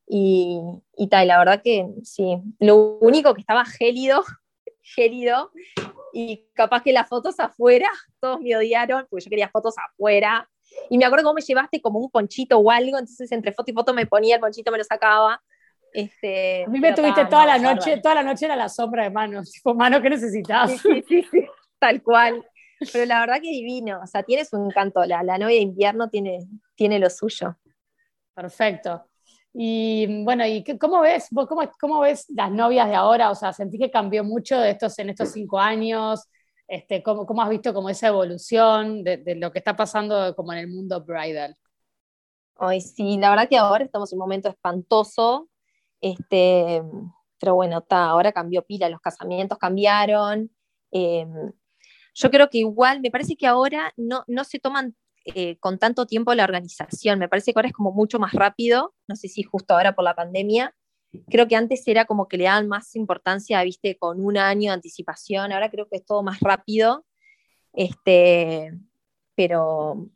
Y, 0.07 0.61
y 0.97 1.09
tal, 1.09 1.29
la 1.29 1.39
verdad 1.39 1.63
que 1.63 1.87
sí, 2.03 2.39
lo 2.59 2.99
único 3.01 3.35
que 3.35 3.41
estaba 3.41 3.65
gélido 3.65 4.23
gélido 4.85 5.51
y 6.13 6.47
capaz 6.55 6.83
que 6.83 6.93
las 6.93 7.09
fotos 7.09 7.41
afuera, 7.41 7.89
todos 8.21 8.41
me 8.41 8.57
odiaron 8.57 9.07
porque 9.11 9.25
yo 9.25 9.31
quería 9.31 9.49
fotos 9.49 9.75
afuera. 9.79 10.49
Y 10.89 10.99
me 10.99 11.05
acuerdo 11.05 11.25
cómo 11.25 11.35
me 11.35 11.41
llevaste 11.41 11.81
como 11.81 11.99
un 11.99 12.11
ponchito 12.11 12.59
o 12.59 12.71
algo, 12.71 12.99
entonces 12.99 13.31
entre 13.33 13.53
foto 13.53 13.71
y 13.71 13.75
foto 13.75 13.95
me 13.95 14.07
ponía 14.07 14.37
el 14.37 14.41
ponchito, 14.41 14.71
me 14.71 14.79
lo 14.79 14.85
sacaba. 14.85 15.43
Este, 15.93 16.65
a 16.65 16.69
mí 16.69 16.81
me 16.81 16.93
tuviste 16.93 17.25
toda 17.27 17.47
la 17.47 17.59
noche, 17.59 17.99
toda 17.99 18.17
la 18.17 18.23
noche 18.25 18.47
era 18.47 18.57
la 18.57 18.69
sombra 18.69 19.05
de 19.05 19.11
manos, 19.11 19.51
tipo, 19.53 19.75
mano, 19.75 20.01
sí, 20.83 21.05
sí, 21.09 21.47
tal 21.79 22.03
cual. 22.03 22.45
Pero 22.93 23.05
la 23.05 23.21
verdad 23.21 23.37
que 23.37 23.51
divino, 23.51 24.01
o 24.03 24.07
sea, 24.07 24.23
tiene 24.25 24.45
su 24.45 24.57
encanto, 24.57 25.05
la, 25.05 25.23
la 25.23 25.39
novia 25.39 25.57
de 25.57 25.63
invierno 25.63 26.09
tiene, 26.09 26.41
tiene 26.75 26.99
lo 26.99 27.09
suyo. 27.09 27.57
Perfecto. 28.35 29.07
Y 29.57 30.25
bueno, 30.25 30.45
¿y 30.45 30.65
cómo 30.79 31.01
ves, 31.01 31.29
cómo, 31.33 31.63
cómo, 31.81 32.01
ves 32.01 32.27
las 32.29 32.51
novias 32.51 32.89
de 32.89 32.97
ahora? 32.97 33.31
O 33.31 33.37
sea, 33.37 33.53
¿sentís 33.53 33.79
que 33.79 33.91
cambió 33.91 34.25
mucho 34.25 34.59
de 34.59 34.71
estos, 34.71 34.99
en 34.99 35.11
estos 35.11 35.31
cinco 35.31 35.61
años? 35.61 36.29
Este, 36.67 37.05
¿cómo, 37.05 37.25
¿Cómo 37.25 37.41
has 37.41 37.51
visto 37.51 37.73
como 37.73 37.89
esa 37.89 38.09
evolución 38.09 39.05
de, 39.05 39.37
lo 39.37 39.53
que 39.53 39.61
está 39.61 39.77
pasando 39.77 40.35
como 40.35 40.53
en 40.53 40.59
el 40.59 40.67
mundo 40.67 41.05
bridal? 41.05 41.57
Ay, 42.57 42.81
sí, 42.81 43.17
la 43.17 43.31
verdad 43.31 43.49
que 43.49 43.57
ahora 43.57 43.85
estamos 43.85 44.13
en 44.13 44.17
un 44.17 44.25
momento 44.25 44.49
espantoso, 44.49 45.49
este, 46.01 46.83
pero 47.39 47.55
bueno, 47.55 47.85
ahora 47.91 48.33
cambió 48.33 48.63
pila, 48.63 48.89
los 48.89 49.01
casamientos 49.01 49.59
cambiaron. 49.59 50.51
Eh, 50.91 51.27
yo 52.15 52.31
creo 52.31 52.51
que 52.51 52.59
igual, 52.59 53.01
me 53.01 53.11
parece 53.13 53.37
que 53.37 53.47
ahora 53.47 53.93
no, 53.97 54.25
no 54.27 54.43
se 54.43 54.59
toman 54.59 54.97
eh, 55.25 55.57
con 55.59 55.79
tanto 55.79 56.07
tiempo 56.07 56.35
la 56.35 56.45
organización. 56.45 57.19
Me 57.19 57.29
parece 57.29 57.53
que 57.53 57.59
ahora 57.59 57.69
es 57.69 57.75
como 57.75 57.93
mucho 57.93 58.19
más 58.19 58.33
rápido, 58.33 58.95
no 59.09 59.17
sé 59.17 59.29
si 59.29 59.43
justo 59.43 59.75
ahora 59.75 59.95
por 59.95 60.05
la 60.05 60.15
pandemia. 60.15 60.75
Creo 61.31 61.49
que 61.49 61.57
antes 61.57 61.87
era 61.87 62.05
como 62.05 62.29
que 62.29 62.37
le 62.37 62.45
daban 62.45 62.69
más 62.69 62.95
importancia, 62.97 63.63
viste, 63.63 63.97
con 63.97 64.25
un 64.25 64.37
año 64.37 64.71
de 64.71 64.75
anticipación. 64.75 65.53
Ahora 65.53 65.71
creo 65.71 65.89
que 65.89 65.97
es 65.97 66.05
todo 66.05 66.23
más 66.23 66.41
rápido. 66.41 67.07
Este, 67.73 68.73
pero, 69.35 70.09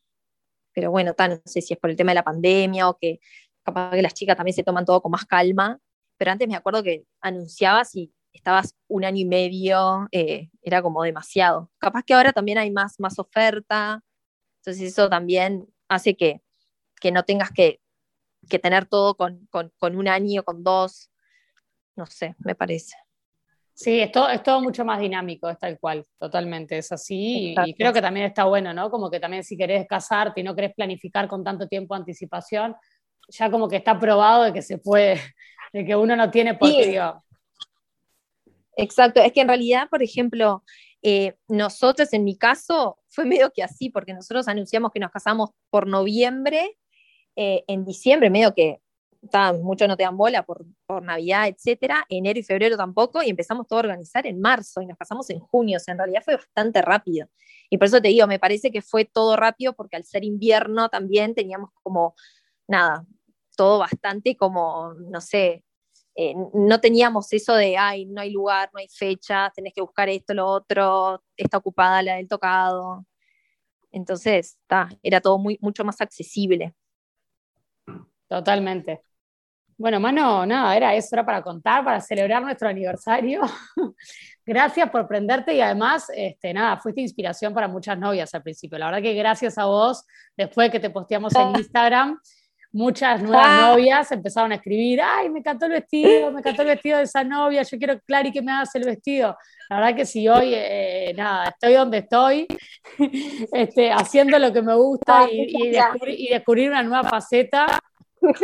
pero 0.75 0.91
bueno, 0.91 1.15
no 1.19 1.41
sé 1.45 1.63
si 1.63 1.75
es 1.75 1.81
por 1.81 1.91
el 1.91 1.97
tema 1.97 2.11
de 2.11 2.17
la 2.17 2.25
pandemia 2.25 2.89
o 2.89 2.99
que 2.99 3.21
capaz 3.63 3.93
que 3.93 4.03
las 4.03 4.15
chicas 4.15 4.37
también 4.37 4.55
se 4.55 4.65
toman 4.65 4.85
todo 4.85 5.01
con 5.01 5.13
más 5.13 5.25
calma. 5.25 5.79
Pero 6.19 6.33
antes 6.33 6.49
me 6.49 6.57
acuerdo 6.57 6.83
que 6.83 7.05
anunciabas 7.21 7.95
y 7.95 8.13
estabas 8.33 8.75
un 8.89 9.05
año 9.05 9.21
y 9.21 9.25
medio, 9.25 10.09
eh, 10.13 10.51
era 10.63 10.83
como 10.83 11.03
demasiado. 11.03 11.71
Capaz 11.79 12.03
que 12.03 12.15
ahora 12.15 12.33
también 12.33 12.59
hay 12.59 12.71
más, 12.71 12.99
más 12.99 13.19
oferta, 13.19 14.03
entonces 14.69 14.93
eso 14.93 15.09
también 15.09 15.67
hace 15.89 16.15
que, 16.15 16.43
no 17.11 17.23
tengas 17.23 17.51
que, 17.51 17.81
tener 18.61 18.85
todo 18.85 19.17
con, 19.17 19.49
un 19.81 20.09
año, 20.09 20.43
con 20.43 20.63
dos, 20.63 21.11
no 21.97 22.05
sé, 22.05 22.35
me 22.41 22.55
parece. 22.55 22.95
Sí, 23.73 23.99
es 24.01 24.13
todo, 24.13 24.29
es 24.29 24.43
todo 24.43 24.61
mucho 24.61 24.85
más 24.85 25.01
dinámico, 25.01 25.49
es 25.49 25.59
tal 25.59 25.79
cual, 25.79 26.05
totalmente, 26.19 26.77
es 26.77 26.93
así. 26.93 27.55
Y, 27.65 27.75
creo 27.75 27.95
que 27.95 28.03
también 28.03 28.27
está 28.27 28.45
bueno, 28.45 28.75
¿no? 28.75 28.91
Como 28.91 29.11
que 29.11 29.21
también 29.21 29.43
si 29.43 29.57
querés 29.57 29.87
casarte 29.87 30.43
y 30.43 30.45
no 30.45 30.55
querés 30.55 30.75
planificar 30.75 31.29
con 31.29 31.43
tanto 31.43 31.67
tiempo 31.67 31.95
de 31.95 32.01
anticipación, 32.01 32.77
ya 33.29 33.51
como 33.51 33.69
que 33.69 33.77
está 33.77 33.99
probado 33.99 34.43
de 34.45 34.53
que 34.53 34.61
se 34.61 34.77
puede, 34.77 35.19
de 35.73 35.87
que 35.87 35.97
uno 35.97 36.15
no 36.15 36.31
tiene 36.31 36.55
por 36.55 36.69
qué, 36.69 37.01
Exacto, 38.77 39.21
es 39.21 39.33
que 39.33 39.41
en 39.41 39.49
realidad, 39.49 39.89
por 39.89 40.05
ejemplo, 40.05 40.63
eh, 41.03 41.37
nosotros, 41.49 42.13
en 42.13 42.25
mi 42.25 42.37
caso, 42.37 42.99
fue 43.09 43.25
medio 43.25 43.51
que 43.53 43.63
así, 43.63 43.91
porque 43.91 44.15
nosotros 44.15 44.49
anunciamos 44.49 44.91
que 44.93 45.01
nos 45.01 45.11
casamos 45.11 45.51
por 45.71 45.87
noviembre, 45.87 46.79
eh, 47.37 47.65
en 47.69 47.85
diciembre, 47.85 48.31
medio 48.31 48.55
que 48.55 48.81
muchos 49.61 49.89
no 49.89 49.97
te 49.97 50.05
dan 50.05 50.17
bola 50.17 50.45
por, 50.45 50.65
por 50.87 51.03
Navidad, 51.03 51.49
etcétera, 51.49 52.05
enero 52.09 52.39
y 52.39 52.43
febrero 52.43 52.77
tampoco, 52.77 53.23
y 53.23 53.31
empezamos 53.31 53.67
todo 53.67 53.79
a 53.79 53.83
organizar 53.83 54.27
en 54.27 54.41
marzo 54.41 54.81
y 54.81 54.87
nos 54.87 54.97
casamos 54.97 55.29
en 55.31 55.41
junio, 55.41 55.77
o 55.77 55.81
sea, 55.81 55.93
en 55.93 55.99
realidad 55.99 56.23
fue 56.25 56.37
bastante 56.37 56.83
rápido. 56.83 57.29
Y 57.71 57.79
por 57.79 57.87
eso 57.87 58.01
te 58.01 58.09
digo, 58.09 58.27
me 58.27 58.39
parece 58.39 58.71
que 58.71 58.83
fue 58.83 59.05
todo 59.05 59.37
rápido 59.37 59.75
porque 59.75 59.97
al 59.97 60.05
ser 60.05 60.25
invierno 60.25 60.89
también 60.89 61.35
teníamos 61.35 61.71
como, 61.83 62.15
nada, 62.67 63.05
todo 63.57 63.79
bastante 63.79 64.37
como, 64.37 64.95
no 64.95 65.21
sé, 65.21 65.65
eh, 66.21 66.35
no 66.53 66.81
teníamos 66.81 67.33
eso 67.33 67.55
de, 67.55 67.77
ay, 67.77 68.05
no 68.07 68.21
hay 68.21 68.33
lugar, 68.33 68.71
no 68.73 68.81
hay 68.81 68.89
fecha, 68.89 69.53
tenés 69.55 69.73
que 69.73 69.81
buscar 69.81 70.09
esto, 70.09 70.35
lo 70.35 70.47
otro, 70.49 71.23
está 71.37 71.59
ocupada 71.59 72.03
la 72.03 72.17
del 72.17 72.27
tocado. 72.27 73.07
Entonces, 73.93 74.59
era 75.01 75.21
todo 75.21 75.39
muy, 75.39 75.59
mucho 75.61 75.85
más 75.85 76.01
accesible. 76.01 76.75
Totalmente. 78.27 79.01
Bueno, 79.77 80.01
Mano, 80.01 80.45
nada, 80.45 80.77
era 80.77 80.93
eso, 80.97 81.11
era 81.13 81.25
para 81.25 81.41
contar, 81.41 81.85
para 81.85 82.01
celebrar 82.01 82.43
nuestro 82.43 82.69
aniversario. 82.69 83.43
gracias 84.45 84.91
por 84.91 85.07
prenderte 85.07 85.55
y 85.55 85.61
además, 85.61 86.11
este, 86.13 86.53
nada, 86.53 86.79
fuiste 86.79 87.01
inspiración 87.01 87.55
para 87.55 87.69
muchas 87.69 87.97
novias 87.97 88.35
al 88.35 88.43
principio. 88.43 88.77
La 88.77 88.87
verdad 88.87 89.03
que 89.03 89.15
gracias 89.15 89.57
a 89.57 89.67
vos, 89.67 90.05
después 90.37 90.67
de 90.67 90.73
que 90.73 90.81
te 90.81 90.91
posteamos 90.91 91.33
en 91.37 91.55
Instagram, 91.61 92.19
muchas 92.73 93.23
nuevas 93.23 93.47
ah. 93.49 93.71
novias 93.71 94.13
empezaron 94.13 94.53
a 94.53 94.57
escribir, 94.57 95.01
ay, 95.03 95.31
me 95.31 95.41
encantó 95.41 95.67
el 95.67 95.73
vestido, 95.73 96.31
me 96.31 96.41
encantó 96.41 96.63
el 96.63 96.69
vestido 96.69 96.99
de 96.99 97.05
esa 97.05 97.25
novia, 97.25 97.63
yo 97.63 97.79
quiero, 97.79 97.99
Clary, 98.01 98.31
que 98.31 98.43
me 98.43 98.53
hagas 98.53 98.75
el 98.75 98.85
vestido. 98.85 99.37
La 99.71 99.77
verdad 99.77 99.97
que 99.97 100.07
si 100.07 100.29
hoy, 100.29 100.53
eh, 100.55 101.13
nada, 101.17 101.49
estoy 101.49 101.75
donde 101.75 101.99
estoy, 101.99 102.47
este, 103.53 103.91
haciendo 103.93 104.39
lo 104.39 104.53
que 104.53 104.63
me 104.63 104.75
gusta 104.75 105.29
y, 105.31 105.71
descubrir, 105.71 106.71
una 106.71 106.83
nueva 106.83 107.09
faceta, 107.09 107.67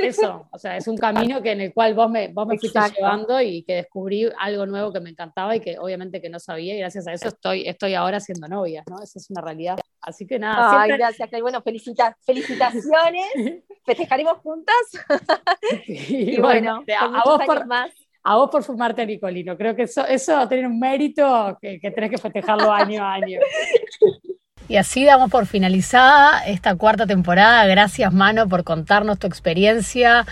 eso, 0.02 0.48
o 0.50 0.58
sea, 0.58 0.76
es 0.76 0.88
un 0.88 0.96
camino 0.96 1.42
que 1.42 1.52
en 1.52 1.60
el 1.60 1.74
cual 1.74 1.94
vos 1.94 2.10
me, 2.10 2.28
vos 2.28 2.46
me 2.46 2.58
fuiste 2.58 2.78
llevando 2.96 3.40
y 3.40 3.62
que 3.62 3.76
descubrí 3.76 4.28
algo 4.38 4.66
nuevo 4.66 4.92
que 4.92 5.00
me 5.00 5.10
encantaba 5.10 5.56
y 5.56 5.60
que 5.60 5.78
obviamente 5.78 6.20
que 6.20 6.28
no 6.28 6.38
sabía 6.38 6.74
y 6.74 6.78
gracias 6.78 7.06
a 7.06 7.12
eso 7.12 7.28
estoy, 7.28 7.66
estoy 7.68 7.94
ahora 7.94 8.20
siendo 8.20 8.48
novia, 8.48 8.84
¿no? 8.88 9.02
Esa 9.02 9.18
es 9.18 9.30
una 9.30 9.40
realidad. 9.40 9.78
Así 10.00 10.26
que 10.26 10.38
nada. 10.38 10.82
Ay, 10.82 10.92
gracias. 10.92 11.30
Bueno, 11.40 11.62
felicitaciones. 11.62 12.14
Festejaremos 13.84 14.38
juntas. 14.38 14.76
y 15.86 16.40
bueno, 16.40 16.84
a, 16.98 17.22
vos 17.24 17.42
por, 17.44 17.66
más. 17.66 17.90
a 18.22 18.36
vos 18.36 18.50
por 18.50 18.62
fumarte 18.62 19.02
a 19.02 19.06
Nicolino. 19.06 19.56
Creo 19.56 19.74
que 19.74 19.82
eso, 19.82 20.06
eso 20.06 20.36
a 20.36 20.48
tener 20.48 20.66
un 20.66 20.78
mérito 20.78 21.58
que, 21.60 21.80
que 21.80 21.90
tenés 21.90 22.10
que 22.10 22.18
festejarlo 22.18 22.70
año 22.72 23.02
a 23.02 23.14
año. 23.14 23.40
Y 24.68 24.76
así 24.76 25.04
damos 25.04 25.30
por 25.30 25.46
finalizada 25.46 26.44
esta 26.46 26.74
cuarta 26.74 27.06
temporada. 27.06 27.66
Gracias, 27.66 28.12
Mano, 28.12 28.48
por 28.48 28.64
contarnos 28.64 29.18
tu 29.18 29.26
experiencia, 29.26 30.24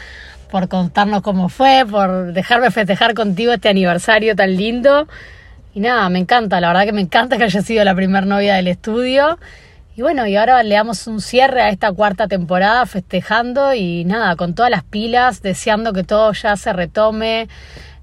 por 0.51 0.68
contarnos 0.68 1.23
cómo 1.23 1.49
fue, 1.49 1.85
por 1.88 2.33
dejarme 2.33 2.71
festejar 2.71 3.14
contigo 3.14 3.53
este 3.53 3.68
aniversario 3.68 4.35
tan 4.35 4.57
lindo. 4.57 5.07
Y 5.75 5.81
nada, 5.81 6.09
me 6.09 6.18
encanta, 6.18 6.61
la 6.61 6.68
verdad 6.68 6.85
que 6.85 6.92
me 6.92 7.01
encanta 7.03 7.37
que 7.37 7.45
haya 7.45 7.62
sido 7.62 7.85
la 7.85 7.95
primer 7.95 8.27
novia 8.27 8.55
del 8.55 8.68
estudio. 8.68 9.38
Y 9.95 10.01
bueno, 10.01 10.27
y 10.27 10.37
ahora 10.37 10.62
le 10.62 10.75
damos 10.75 11.07
un 11.07 11.21
cierre 11.21 11.61
a 11.61 11.68
esta 11.68 11.92
cuarta 11.92 12.27
temporada 12.27 12.87
festejando 12.87 13.75
y 13.75 14.07
nada, 14.07 14.37
con 14.37 14.55
todas 14.55 14.71
las 14.71 14.85
pilas, 14.85 15.42
deseando 15.42 15.92
que 15.92 16.05
todo 16.05 16.33
ya 16.33 16.57
se 16.57 16.73
retome, 16.73 17.49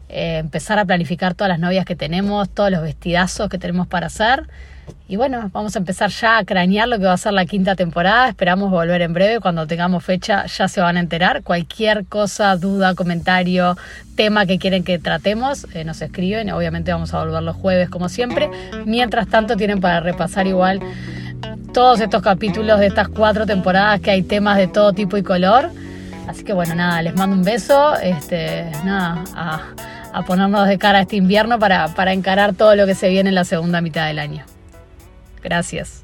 eh, 0.10 0.38
empezar 0.38 0.78
a 0.78 0.86
planificar 0.86 1.34
todas 1.34 1.50
las 1.50 1.60
novias 1.60 1.86
que 1.86 1.96
tenemos, 1.96 2.50
todos 2.50 2.70
los 2.70 2.84
vestidazos 2.84 3.50
que 3.50 3.58
tenemos 3.58 3.88
para 3.88 4.08
hacer. 4.08 4.48
Y 5.08 5.16
bueno, 5.16 5.50
vamos 5.54 5.76
a 5.76 5.80
empezar 5.80 6.10
ya 6.10 6.38
a 6.38 6.46
cranear 6.46 6.88
lo 6.88 7.00
que 7.00 7.06
va 7.06 7.14
a 7.14 7.18
ser 7.18 7.34
la 7.34 7.46
quinta 7.46 7.76
temporada. 7.76 8.30
Esperamos 8.30 8.70
volver 8.70 9.02
en 9.02 9.14
breve. 9.14 9.40
Cuando 9.40 9.66
tengamos 9.68 10.04
fecha 10.04 10.46
ya 10.46 10.68
se 10.68 10.82
van 10.82 10.98
a 10.98 11.00
enterar. 11.00 11.44
Cualquier 11.44 12.06
cosa, 12.06 12.56
duda, 12.56 12.96
comentario, 12.96 13.78
tema 14.16 14.46
que 14.46 14.60
quieren 14.60 14.84
que 14.84 15.00
tratemos, 15.00 15.66
eh, 15.74 15.84
nos 15.84 16.02
escriben. 16.02 16.52
Obviamente 16.52 16.92
vamos 16.92 17.14
a 17.14 17.20
volver 17.24 17.42
los 17.44 17.56
jueves 17.56 17.90
como 17.90 18.10
siempre. 18.10 18.50
Mientras 18.86 19.28
tanto 19.28 19.56
tienen 19.56 19.82
para 19.82 20.00
repasar 20.00 20.48
igual 20.48 20.80
todos 21.74 22.02
estos 22.02 22.22
capítulos 22.22 22.80
de 22.80 22.88
estas 22.88 23.08
cuatro 23.08 23.46
temporadas 23.46 24.02
que 24.02 24.12
hay 24.12 24.24
temas 24.24 24.58
de 24.58 24.68
todo 24.68 24.94
tipo 24.94 25.18
y 25.18 25.24
color. 25.24 25.72
Así 26.28 26.44
que 26.44 26.54
bueno, 26.54 26.76
nada, 26.76 27.02
les 27.02 27.16
mando 27.16 27.36
un 27.36 27.44
beso. 27.44 27.96
Este, 27.96 28.70
nada, 28.84 29.24
a, 29.34 29.62
a 30.14 30.24
ponernos 30.24 30.68
de 30.68 30.78
cara 30.78 31.02
este 31.02 31.16
invierno 31.16 31.60
para, 31.60 31.88
para 31.90 32.14
encarar 32.14 32.54
todo 32.54 32.76
lo 32.76 32.86
que 32.86 32.96
se 32.96 33.10
viene 33.10 33.30
en 33.30 33.36
la 33.36 33.46
segunda 33.46 33.82
mitad 33.82 34.08
del 34.08 34.20
año. 34.20 34.46
Gracias. 35.44 36.04